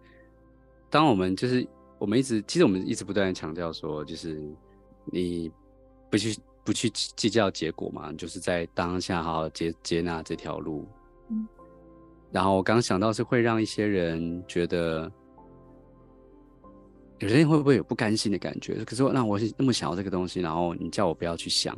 [0.88, 1.68] 当我们就是
[1.98, 4.42] 我们一直，其实我们一直不断的强调说，就是
[5.04, 5.52] 你
[6.08, 10.86] 不去不去计较结果嘛，就是在当下好好接接纳这条路。
[11.30, 11.46] 嗯。
[12.30, 15.10] 然后我刚刚想到是会让一些人觉得，
[17.18, 18.84] 有些人会不会有不甘心的感觉？
[18.84, 21.76] 可是那我是那么想要这个东西，然后你叫我不要去想，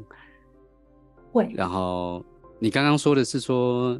[1.33, 1.51] 会。
[1.55, 2.23] 然后
[2.59, 3.99] 你刚刚说的是说，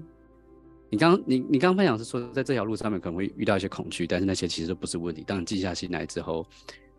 [0.91, 5.25] 你刚你你刚刚分享是说，在这条路上面可能会遇到一些恐惧，但是那些其实都不是问题。
[5.27, 6.47] 当你静下心来之后，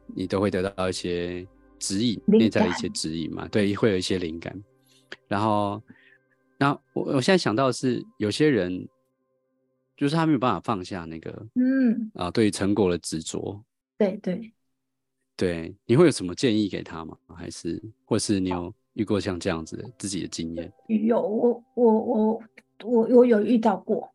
[0.08, 1.48] 你都会得到一些
[1.84, 3.46] 指引，内在的一些指引嘛？
[3.50, 4.58] 对，会有一些灵感。
[5.28, 5.84] 然后，
[6.58, 8.88] 那我我现在想到的是，有些人
[9.98, 13.62] 就是他没有办法放下那个，嗯啊，对于成果的执着。
[13.98, 14.54] 对对
[15.36, 17.17] 对，你会有什么建议给他吗？
[17.36, 20.72] 还是，或是你有遇过像这样子的自己的经验？
[20.88, 22.43] 有，我我我
[22.86, 24.10] 我我有遇到过。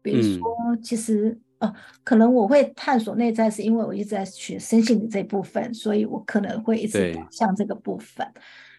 [0.00, 8.26] 比如说，嗯、其实呃，可能我会探索内在，是因为我一直在学身心灵这部分，所以我可能会一直导向这个部分。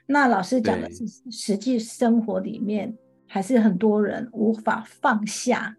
[0.05, 2.95] 那老师讲的是，实际生活里面
[3.27, 5.75] 还是很多人无法放下，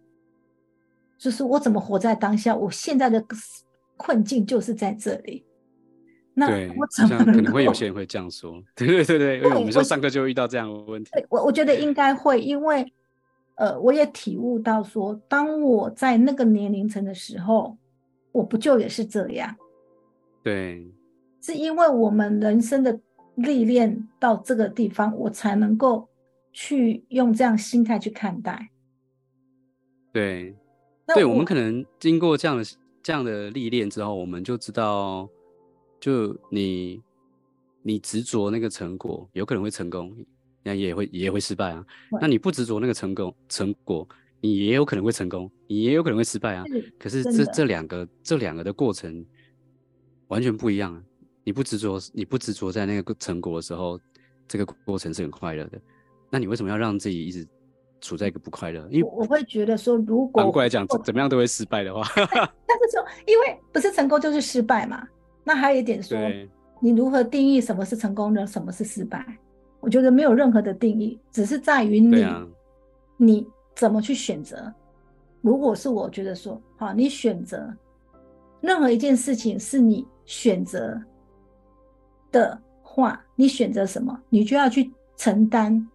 [1.19, 2.57] 就是我怎么活在当下？
[2.57, 3.25] 我现在的。
[4.01, 5.45] 困境就是在这里。
[6.33, 8.63] 那我怎么可能会有些人会这样说？
[8.77, 11.11] 对对对对，因为我们说上课就会遇到这样的问题。
[11.29, 12.93] 我我觉得应该会，因为
[13.59, 17.77] 呃，我也体悟到说，当我在那个年龄层的时候，
[18.33, 19.55] 我不就也是这样？
[20.43, 20.91] 对，
[21.43, 22.99] 是因为我们人生的
[23.35, 26.09] 历练到这个地方，我才能够
[26.53, 28.71] 去用这样心态去看待。
[30.13, 30.57] 对，
[31.15, 32.65] 对，我们可能经过这样的。
[33.01, 35.27] 这样的历练之后，我们就知道，
[35.99, 37.01] 就你
[37.81, 40.15] 你执着那个成果，有可能会成功，
[40.69, 41.85] 那也会也会失败啊。
[42.21, 44.07] 那你不执着那个成功成果，
[44.41, 46.65] 你也有可能会成功，你也有可能会失败啊。
[46.99, 49.25] 可是这这两个这两个的过程
[50.29, 51.03] 完全不一样啊。
[51.45, 53.99] 你不执着，你不执着在那个成果的时候，
[54.47, 55.81] 这个过程是很快乐的。
[56.31, 57.47] 那你为什么要让自己一直？
[58.01, 65.05] 处在一个不快乐，因为我会觉得说，如果反过来讲，怎么样都会失败的话， 但是说，因为不是成功就是失败嘛。
[65.43, 66.17] 那还有一点说，
[66.81, 68.47] 你如何定义什么是成功呢？
[68.47, 69.27] 什么是失败？
[69.81, 72.47] 我觉得没有任何的定义，只是在于你，啊、
[73.17, 74.73] 你怎么去选择。
[75.41, 77.73] 如果是我觉得说，好，你选择
[78.61, 81.01] 任何一件事情是你选择
[82.33, 85.87] 的话，你选择什么，你就要去承担，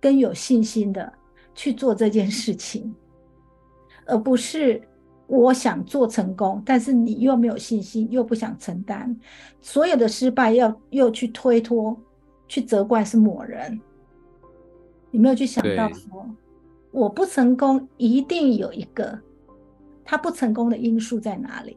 [0.00, 1.12] 跟有信心的。
[1.56, 2.92] 去做这件事情，
[4.06, 4.82] 而不是
[5.28, 9.16] 我想做成功，但是你又没有信心，又不想承担
[9.60, 11.96] 所有的失败，要又去推脱、
[12.54, 13.80] 去责怪是某人。
[15.10, 16.24] 你没有去想到说，
[16.92, 19.18] 我不成功一定有一个
[20.04, 21.76] 他不成功的因素在哪里？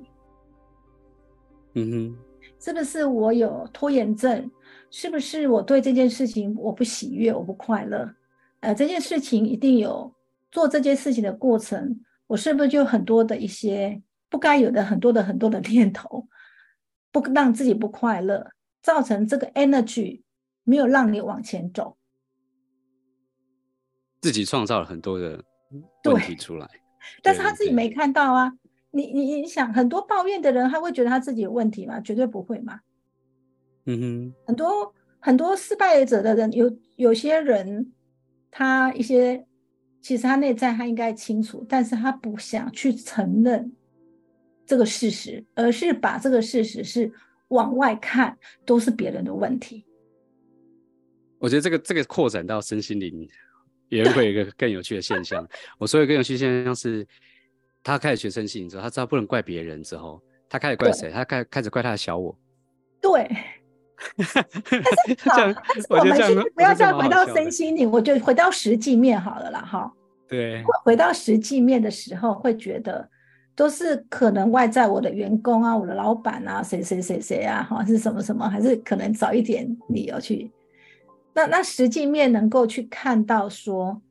[1.73, 2.17] 嗯哼，
[2.59, 4.51] 是不是我有拖延症？
[4.91, 8.13] 是不是我对这件事情我不喜悦，我不快乐？
[8.59, 10.13] 呃，这件事情一定有
[10.51, 16.27] 做这件事情的过程，我是不是就很多的一些不该有的很多的很多的 念头，
[17.11, 18.51] 不让自己不快乐，
[18.83, 20.21] 造成这个 energy
[20.67, 21.95] 没有让你往前走，
[24.21, 25.41] 自己创造了很多的
[26.03, 26.69] 问题出来，
[27.23, 28.51] 但是他自己没看到啊。
[28.91, 32.01] 你你你想，很多抱怨的人，他会觉得他自己有问题吗？
[32.01, 32.81] 绝对不会嘛。
[33.85, 37.93] 嗯哼，很多很多失败者的人，有有些人。
[38.49, 39.45] 他一些，
[40.01, 43.71] 其实他内在他应该清楚，但是他不想去承认
[44.65, 47.11] 这个事实，而是把这个事实是
[47.49, 49.85] 往外看，都是别人的问题。
[51.39, 53.27] 我觉得这个这个扩展到身心灵，
[53.89, 55.47] 也会有一个更有趣的现象。
[55.77, 57.05] 我说一个更有趣的现象是，
[57.83, 61.11] 他开始学身心灵之后，他知道不能怪别人之后，他开始怪谁？
[61.11, 62.37] 他开开始怪他的小我。
[63.01, 63.29] 对。
[64.15, 69.91] 但是好，但是我们先不要再回到身心灵，我就回到实际面好了啦，哈。
[70.27, 73.09] 对，回到实际面的时候，会觉得
[73.55, 80.51] 都是可能外在我的员工啊，我的老板啊，谁谁谁谁啊，哈，是什么什么，还是可能找一点理由去。
[81.37, 84.01] 那那实际面能够去看到说，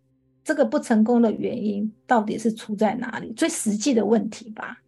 [0.45, 3.33] 这个不成功的原因到底是出在哪里？
[3.33, 4.79] 最实际的问题吧。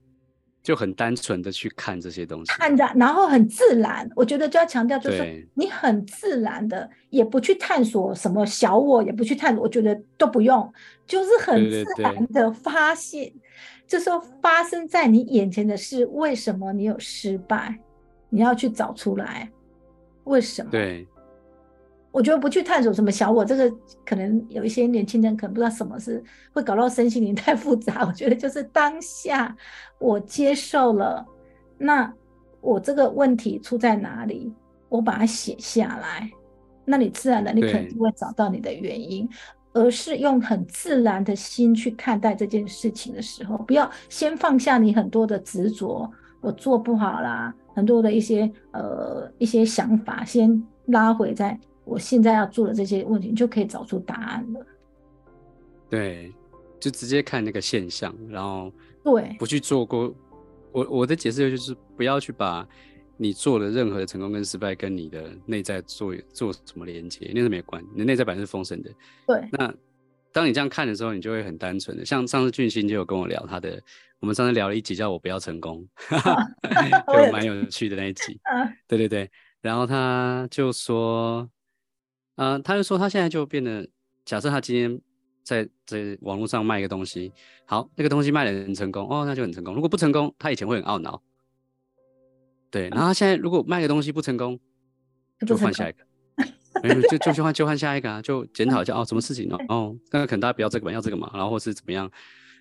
[0.63, 4.09] 就很单纯的去看这些东西，看着，然后很自然。
[4.15, 10.73] 我觉得就要强调，就是你很自然的，也不去探索什么小我，也不去探索，我觉得都不用，
[11.09, 13.41] 就是很自然的发现，对对对，
[13.89, 17.77] 就说发生在你眼前的事，为什么你有失败，
[18.29, 19.51] 你要去找出来，
[20.23, 20.71] 为什么？
[20.71, 21.05] 对。
[22.11, 23.71] 我觉得不去探索什么小我，这个
[24.05, 28.05] 可能有一些年轻人可能不知道什么是会搞到身心灵太复杂。
[28.09, 29.55] 我觉得就是当下
[29.99, 31.25] 我接受了，
[31.77, 32.13] 那
[32.61, 34.53] 我这个问题出在哪里，
[34.89, 36.31] 我把它写下来，
[36.85, 39.29] 那你自然的你可能就会找到你的原因，
[39.75, 47.55] 而是用很自然的心去看待这件事情的时候，不要先放下你很多的执着，我做不好啦。
[47.75, 51.57] 很多的一些呃一些想法，先拉回在
[51.89, 54.67] 我现在要做的这些问题，你就可以找出答案了。
[55.89, 56.33] 对，
[56.79, 58.71] 就直接看那个现象，然后
[59.03, 60.15] 对，不去做过。
[60.71, 62.69] 我我的解释就是不要去把
[63.17, 67.89] 你做的任何的成功跟失败跟你的内在做做什么连接，那是没关系。
[67.95, 68.91] 你的内在本身是丰盛的。
[69.27, 69.49] 对。
[69.51, 69.75] 那
[70.31, 72.05] 当你这样看的时候，你就会很单纯的。
[72.05, 73.83] 像上次俊兴就有跟我聊他的，
[74.21, 78.39] 我们上次聊了一集叫我不要成功， 就蛮有趣的那一集。
[78.87, 79.29] 对对对。
[79.63, 81.49] 然后他就说，啊、
[82.39, 83.87] 呃，他就说他现在就变得，
[84.25, 84.99] 假设他今天。
[85.45, 87.33] 在在网络上卖一个东西，
[87.65, 89.75] 好，那个东西卖的很成功哦，那就很成功。
[89.75, 91.23] 如果不成功，他以前会很懊恼。
[92.71, 94.61] 对，然后他现在如果卖个东西不成功，
[95.47, 96.05] 就换下一个，
[96.83, 102.11] 没有就就去换就换下一个啊，就检讨一下哦，什么事情哦，哦，那可能大家不要这个嘛，要这个嘛，然后或是怎么样，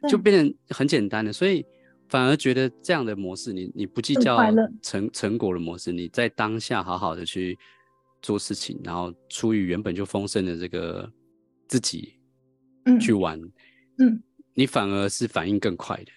[0.09, 1.65] 就变成很简单的，所以
[2.07, 4.39] 反而觉得这样的模式，你你不计较
[4.81, 7.59] 成成果的模式，你在当下好好的去
[8.21, 11.11] 做事情，然后出于原本就丰盛的这个
[11.67, 12.13] 自己。
[13.01, 13.37] 去玩，
[13.97, 16.11] 嗯，你反而是反应更快的，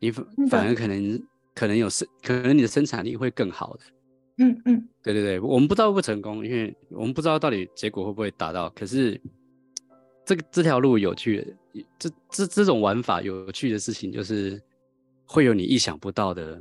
[0.00, 1.22] 你反反而可能
[1.54, 3.84] 可能有生，可能你的生产力会更好的，
[4.38, 9.20] 嗯嗯，对对对，我们不知道会不会成功，因为我们不知道到底结果会不会达到，可是
[10.24, 11.36] 这个这条路有趣
[11.72, 14.60] 的，这这这种玩法有趣的事情就是
[15.26, 16.60] 会有你意想不到的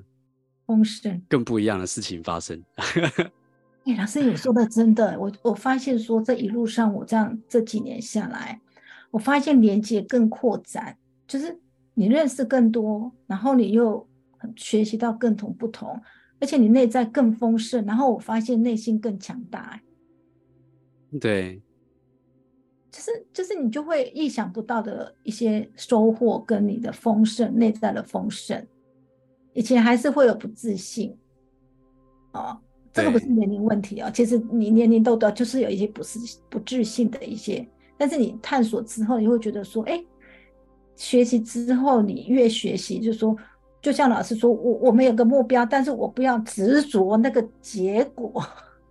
[0.67, 2.63] 丰盛，更不一样的事情发生。
[3.85, 8.59] 哎、欸，老师你说的真的，我我发现说这一路上我这样这几年下来。
[9.11, 11.57] 我发现连接更扩展，就是
[11.93, 14.05] 你认识更多，然后你又
[14.57, 16.01] 学习到更同不同，
[16.39, 19.79] 而且你内在更丰盛，然后我发现内心更强大。
[21.21, 21.61] 对，
[22.91, 28.67] 就是就是你就会意想不到的一些收获，跟你的丰盛内在的丰盛。
[29.53, 31.17] 以前还是会有不自信，
[32.33, 32.59] 哦，
[32.95, 36.17] 这个不是年龄问题哦，其实你年龄都到就是有一些不是
[36.49, 37.67] 不自信的一些。
[37.97, 40.01] 但是你探索之后，你会觉得说，哎，
[40.95, 43.35] 学习之后你越学习，就是说，
[43.81, 48.41] 就像老师说，我我们有个目标，但是我不要执着那个结果，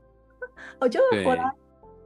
[0.79, 1.45] 我就会回来，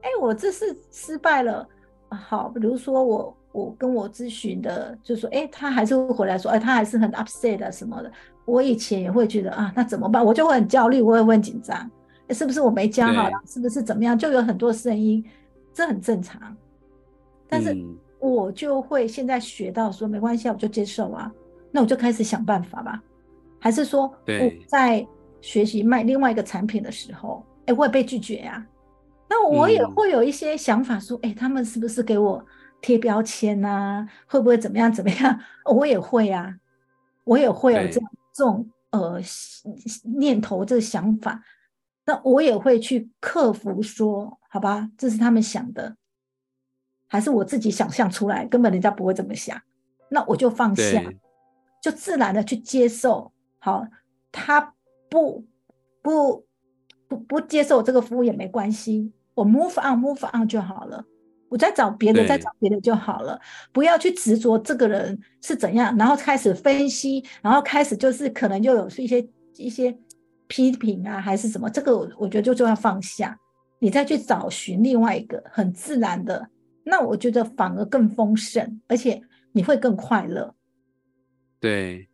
[0.02, 1.68] 哎，我这次失败了，
[2.10, 8.12] 好，比如说我我跟我咨询的，就说，哎，他还是会回来说，哎，他还是很 upset 啊什么的。
[8.44, 10.24] 我以前也会觉得啊，那怎么办？
[10.24, 11.90] 我就会很焦虑，我也会很紧张，
[12.30, 13.40] 是不是我没教好了？
[13.46, 14.16] 是不是怎么样？
[14.16, 15.24] 就有很多声音，
[15.74, 16.56] 这很正常。
[17.48, 17.76] 但是
[18.20, 21.30] 我就会现在学到说没关系，我就接受啊，
[21.72, 23.02] 那我就开始想办法吧。
[23.58, 25.04] 还是说我在
[25.40, 28.64] 学习卖另外一个产品的时候，哎，我也被拒绝呀。
[29.30, 32.42] 那我也会有一些想法说，哎，他们是不是给我
[32.80, 34.08] 贴标签啊？
[34.26, 35.40] 会不会怎么样怎么样？
[35.64, 36.56] 我也会啊，
[37.24, 39.20] 我也会有这样这种呃
[40.16, 41.42] 念头这个想法。
[42.06, 45.96] 那我也会去克服说，好吧，这是他们想的。
[47.06, 49.60] 还是我自己想象出来，根本人家不会这么想，
[50.10, 51.02] 那我就放下，
[51.82, 53.32] 就自然的去接受。
[53.58, 53.86] 好，
[54.30, 54.74] 他
[55.08, 55.44] 不
[56.02, 56.46] 不
[57.08, 61.04] 不不接受这个服务也没关系，我 move on move on 就好了，
[61.48, 63.40] 我再找别的，再找别的就好了，
[63.72, 69.26] 不要去执着这个人是怎样，然后开始分析，然后开始就是可能又有一些
[69.56, 69.96] 一些
[70.46, 73.38] 批评啊，还是什么，这个我我觉得就就要放下，
[73.78, 76.48] 你再去找寻另外一个很自然的。
[76.84, 79.20] 那我觉得反而更丰盛，而且
[79.52, 80.54] 你会更快乐。
[81.60, 82.08] 对，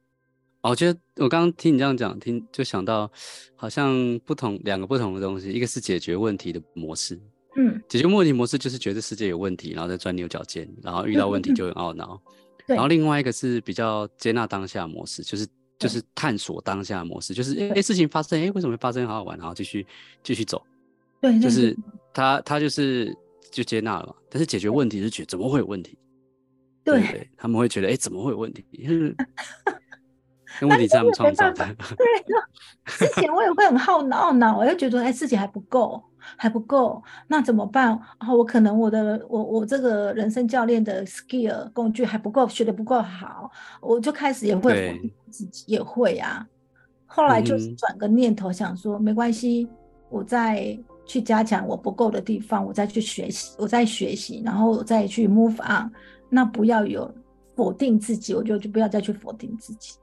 [0.63, 3.09] 我觉得我刚刚听你这样讲，听就想到
[3.55, 7.21] 好像不同两个不同的东西，一个是解决问题的模式，
[7.57, 12.21] 嗯，解决问题模式就是觉得世界有问题，然后再钻牛角尖，然后遇到问题就很懊恼。
[12.67, 15.47] 然后另外一个是比较接纳当下模式，就是
[15.79, 19.87] 就是探索当下模式，就是哎事情发生，哎为什么会发生，好好玩，然后继续
[20.23, 20.65] 继续走。
[21.21, 21.77] 对，就是
[22.13, 23.17] 他他就是。
[23.53, 25.97] 就接纳了嘛，但是解决问题是觉得怎么会有问题？
[26.83, 28.65] 对，对，对，他们会觉得哎、欸，怎么会有问题？
[30.61, 31.65] 那 问题是他们创造的。
[31.97, 32.05] 对，
[32.87, 36.03] 之前我也会很好恼恼，我就觉得哎，自己还不够，
[36.37, 37.89] 还不够，那怎么办？
[38.19, 43.51] 然后我可能我的我我这个人生教练的 skill 工具还不够，学的不够好，
[43.81, 46.47] 我就开始也会否定自己，也会啊。
[47.07, 49.69] 后来就是转个念头，想说、嗯、没关系，
[50.11, 50.79] 我再。
[51.07, 55.93] 去加强我不够的地方，我再去学习，我再学习，然后我再去 move on。
[56.31, 57.15] 那不要有
[57.55, 59.99] 否定自己，我就就不要再去否定自己。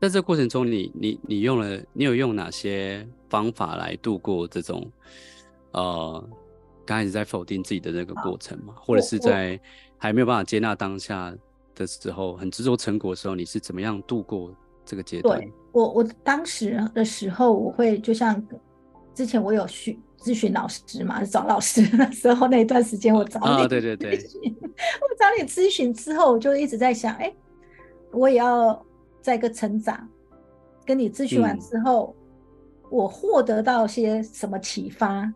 [0.00, 4.86] 在这个过程中你，你你你用了，你有用哪些方法来度过这种
[5.72, 6.28] 呃
[6.84, 8.74] 刚开始在否定自己的那个过程嘛？
[8.76, 9.58] 或者是在
[9.96, 11.34] 还没有办法接纳当下
[11.74, 15.40] 的时候，很执着成果的时候，你是怎么样度过这个阶段？
[15.40, 18.40] 对我我当时的时候，我会就像
[19.14, 27.34] 之前我有去咨询老师嘛，找老师那时候那一段时间我找你，啊，对对对， 我找你咨询之后，我就一直在想，哎，
[28.12, 28.84] 我也要
[29.24, 30.06] 再一个成长。
[30.84, 35.32] 跟你咨询完之后，嗯、我获得到些什么启发？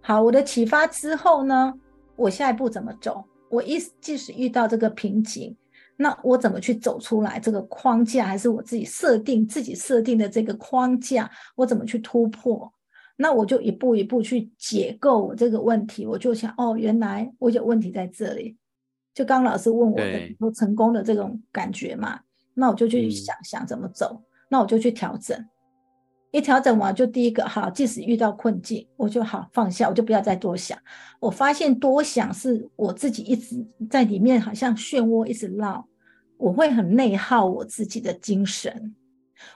[0.00, 1.74] 好，我的启发之后呢，
[2.16, 3.22] 我下一步怎么走？
[3.50, 5.54] 我一即使遇到这个瓶颈。
[5.94, 7.38] 那我怎么去走出来？
[7.38, 12.72] 这个框架还是我自己设定、自己设定的这个框架，我怎么去突破？
[13.14, 16.06] 那我就一步一步去解构我这个问题。
[16.06, 18.56] 我就想，哦，原来我有问题在这里。
[19.14, 22.18] 就刚老师问我的说成功的这种感觉嘛，
[22.54, 24.22] 那我就去想想怎么走。
[24.48, 25.48] 那我就去调整。
[26.30, 30.78] 一调整完，就第一个好，即使遇到困境，我就好放下，我就不要再多想。
[31.20, 35.86] 我发现多想是我自己一直在里面，好像漩涡一直绕，
[36.38, 38.94] 我会很内耗我自己的精神，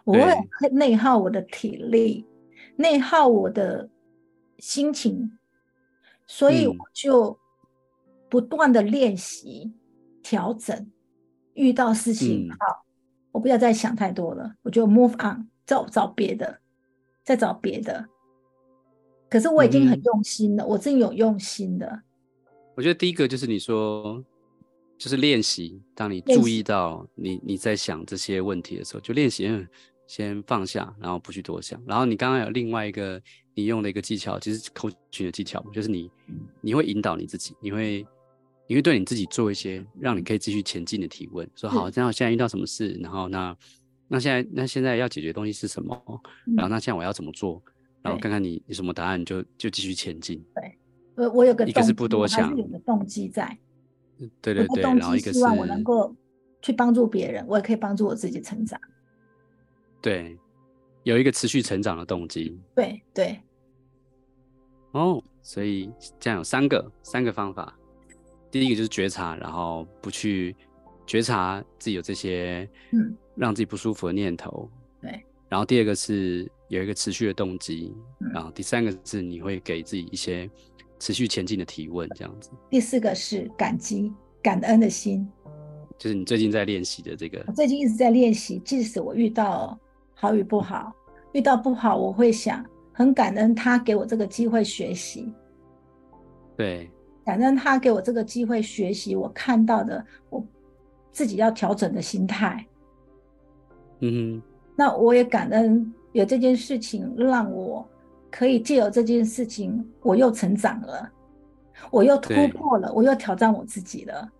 [0.04, 2.26] 我会内耗我的体力，
[2.76, 3.88] 内耗我的
[4.58, 5.32] 心情，
[6.26, 7.38] 所以我就
[8.28, 9.72] 不断的练习
[10.22, 10.90] 调整。
[11.54, 12.84] 遇到事情，好，
[13.36, 16.58] 我不要再想太多了，我就 move on，找找别的。
[17.22, 18.06] 再找别的，
[19.28, 22.02] 可是我已经很用心了，嗯、我真有用心的。
[22.76, 24.24] 我觉得第一个就是你说，
[24.96, 25.82] 就是练习。
[25.92, 29.44] 当你注意到你你在想这些问题的时候，就练习
[30.06, 31.82] 先放下，然后不去多想。
[31.84, 33.20] 然后你刚刚有另外一个
[33.52, 36.08] 你用的一个技巧，其实 coaching 的技巧，就是你
[36.60, 38.06] 你会引导你自己，你会
[38.66, 43.56] 你会对你自己做一些让你可以继续前进的提问，说好，那我现在遇到什么事，然后那。
[44.08, 46.00] 那现在，那现在要解决的东西是什么？
[46.46, 47.60] 嗯、然后那现在我要怎么做？
[48.02, 50.40] 然后看看你有什么答案，就就继续前进。
[50.54, 50.78] 对，
[51.16, 53.58] 我我有个，一个是不多想，有个动机在。
[54.40, 56.14] 对对对，然后一个是希望我能够
[56.62, 58.80] 去帮助别人，我也可以帮助我自己成长。
[60.00, 60.38] 对，
[61.02, 62.56] 有一个持续成长的动机。
[62.76, 63.40] 对对。
[64.92, 65.90] 哦，所以
[66.20, 67.76] 这样有三个三个方法。
[68.50, 70.54] 第一个就是觉察，然后不去
[71.06, 73.16] 觉察自己有这些嗯。
[73.38, 74.66] 让自己不舒服的念头，
[74.98, 75.22] 对。
[75.46, 80.50] 然后第二个是有一个持续的动机，嗯、然后第三个是你会给自己一些
[80.98, 82.48] 持续前进的提问，这样子。
[82.70, 84.10] 第四个是感激、
[84.42, 85.28] 感恩的心，
[85.98, 87.44] 就是你最近在练习的这个。
[87.46, 89.78] 我最近一直在练习，即使我遇到
[90.14, 90.90] 好与不好，
[91.34, 95.30] 遇到不好，我会想很感恩他给我这个机会学习。
[96.56, 96.90] 对，
[97.26, 100.42] 感恩他给我这个机会学习，我看到的我
[101.10, 102.64] 自己要调整的心态。
[103.98, 104.42] 嗯哼，
[104.76, 107.84] 那我也感恩有这件事情，让我
[108.30, 111.10] 可以借由这件事情，我又成长了，
[111.90, 114.30] 我又突破了，我又挑战我自己了。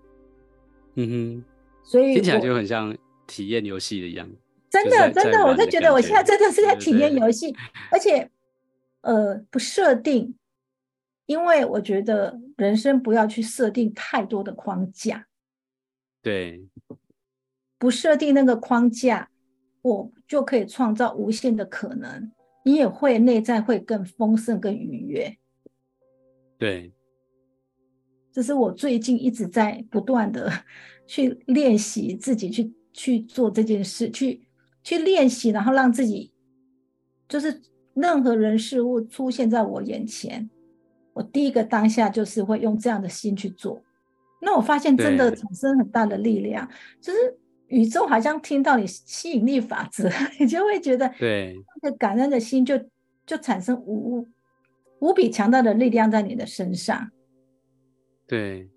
[0.94, 1.44] 嗯哼，
[1.82, 4.28] 所以听起来就很像体验游戏的一样。
[4.70, 7.52] 真的，真的，我就觉得我现在真的是在体验游戏，
[7.90, 8.30] 而且，
[9.00, 10.34] 呃，不设定，
[11.26, 15.26] 因为我觉得人生不要去设定太多的框架。
[16.22, 16.66] 对，
[17.78, 19.30] 不设定那个框架。
[19.82, 22.32] 我就可以创造无限的可能，
[22.64, 25.36] 你也会内在会更丰盛、更愉悦。
[26.58, 26.92] 对，
[28.32, 30.50] 这是我最近一直在不断的
[31.06, 34.42] 去练习自己去去做这件事，去
[34.82, 36.32] 去练习，然后让自己
[37.28, 37.62] 就是
[37.94, 40.50] 任何人事物出现在我眼前，
[41.16, 43.82] 我第一个当下就是会用这样的心去做。
[44.40, 46.68] 那我发现真的产生很大的力量，
[47.00, 47.18] 就是。
[47.68, 50.08] 宇宙好像听到你吸引力法则，
[50.38, 51.52] 你就会觉得，对，
[51.82, 52.78] 那个感恩的心就
[53.26, 54.24] 就产生无
[55.00, 57.10] 无比强大的力量在你的身上。
[58.24, 58.70] 对，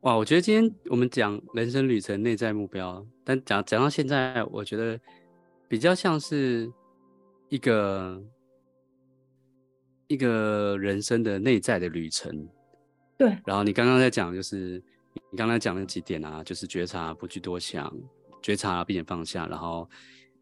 [0.00, 4.98] 哇，我觉得今天我们讲人生旅程内在目标，但讲讲到现在，我觉得
[5.68, 6.68] 比较像是
[7.48, 8.20] 一个
[10.08, 12.48] 一个人生的内在的旅程。
[13.16, 14.82] 对，然后你刚刚在讲，就是
[15.30, 17.92] 你刚才讲的几点啊，就是觉察，不去多想。
[18.42, 19.88] 觉察并且放下，然后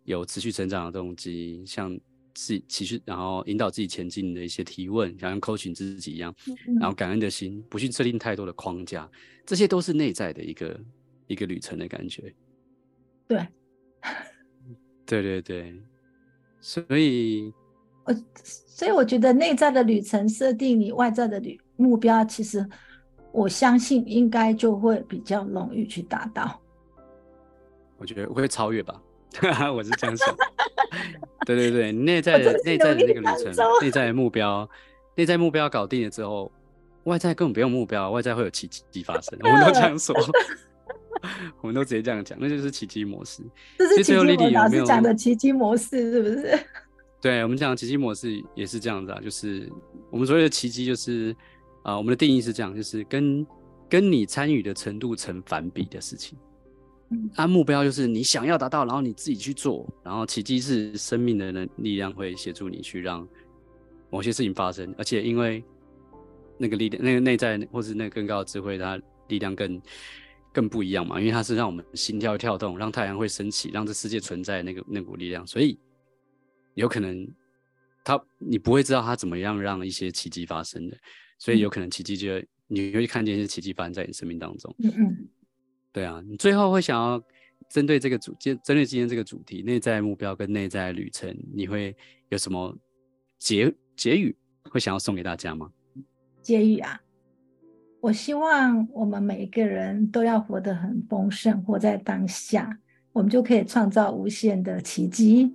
[0.03, 1.97] 有持续成长的动机，像
[2.35, 6.35] 自己持续，然后引导自己前进的一些提问，像 coaching 自己一样，
[6.81, 9.09] 然后感恩的心，不去设定太多的框架，
[9.47, 10.81] 这些都是内在的一个
[11.29, 12.35] 一个旅程的感觉。
[13.29, 13.47] 对，
[15.07, 15.81] 对对对，
[16.61, 17.53] 所以，
[18.05, 22.67] 我所以我觉得内在的旅程设定你外在的旅目标，其实
[23.31, 26.61] 我相信应该就会比较容易去达到。
[27.99, 29.01] 我觉得我会超越吧，
[29.73, 30.35] 我是这样想。
[31.47, 34.69] 对对对，内在的内在的那个旅程，内在的目标，
[35.15, 36.51] 内在目标搞定了之后，
[37.05, 39.39] 外在根本不用目标，外在会有奇迹发生。
[39.43, 40.15] 我们都这样说。
[41.61, 43.43] 我们都直接这样讲，那就是奇迹模式。
[43.79, 46.59] 这是奇迹模式，老师讲的奇迹模式是不是？
[47.23, 49.70] 对，我们讲的奇迹模式也是这样子啊，就是
[50.11, 51.31] 我们所谓的奇迹，就是
[51.85, 53.47] 啊、呃，我们的定义是这样，就是跟
[53.89, 56.37] 跟你参与的程度成反比的事情。
[57.11, 63.25] 按、嗯啊、目标就是你想要达到，然后你自己去做，然后奇迹是生命的能力量会协助你去让
[64.11, 65.62] 某些事情发生，而且因为
[66.59, 69.81] 那个力量，那个内在或是那个更高的智慧，它力量更
[70.53, 75.79] 更不一样嘛，因为它是让我们心跳跳动，让太阳会升起，让这世界存在那个那股力量，所以。
[76.75, 77.29] 有可能
[78.05, 80.97] 他你不会知道他怎么样让一些奇迹发生的，
[81.39, 84.75] 所以有可能奇迹就会你会看见一些奇迹发生在你生命当中。
[84.79, 85.29] 嗯嗯，
[85.93, 87.23] 对啊，你最后会想要
[87.68, 91.97] 针对这个主，针对今天这个主题，内在目标跟内在旅程，你会
[92.31, 92.77] 有什么
[93.39, 94.35] 结结语
[94.70, 95.70] 会想要送给大家吗？
[96.41, 97.01] 结语啊，
[98.01, 102.79] 我希望我们每一个人都要活得很丰盛，活在当下，
[103.12, 105.55] 我们就可以创造无限的奇迹。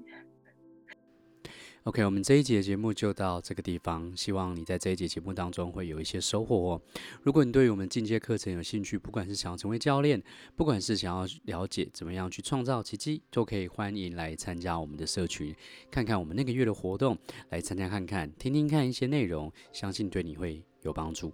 [1.88, 4.12] OK，我们这一节节目就到这个地方。
[4.14, 6.82] 希望你在这一节节目当中会有一些收获哦。
[7.24, 10.22] 如果你对于我们进阶课程有兴趣，不管是想要成为教练，
[10.58, 15.56] 不管是想要了解怎么样去创造奇迹，都可以欢迎来参加我们的社群，
[15.90, 17.18] 看看我们那个月的活动，
[17.52, 21.32] 来参加看看，听听看一些内容，相信对你会有帮助。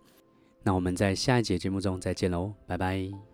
[0.62, 3.33] 那我们在下一节节目中再见喽，拜拜。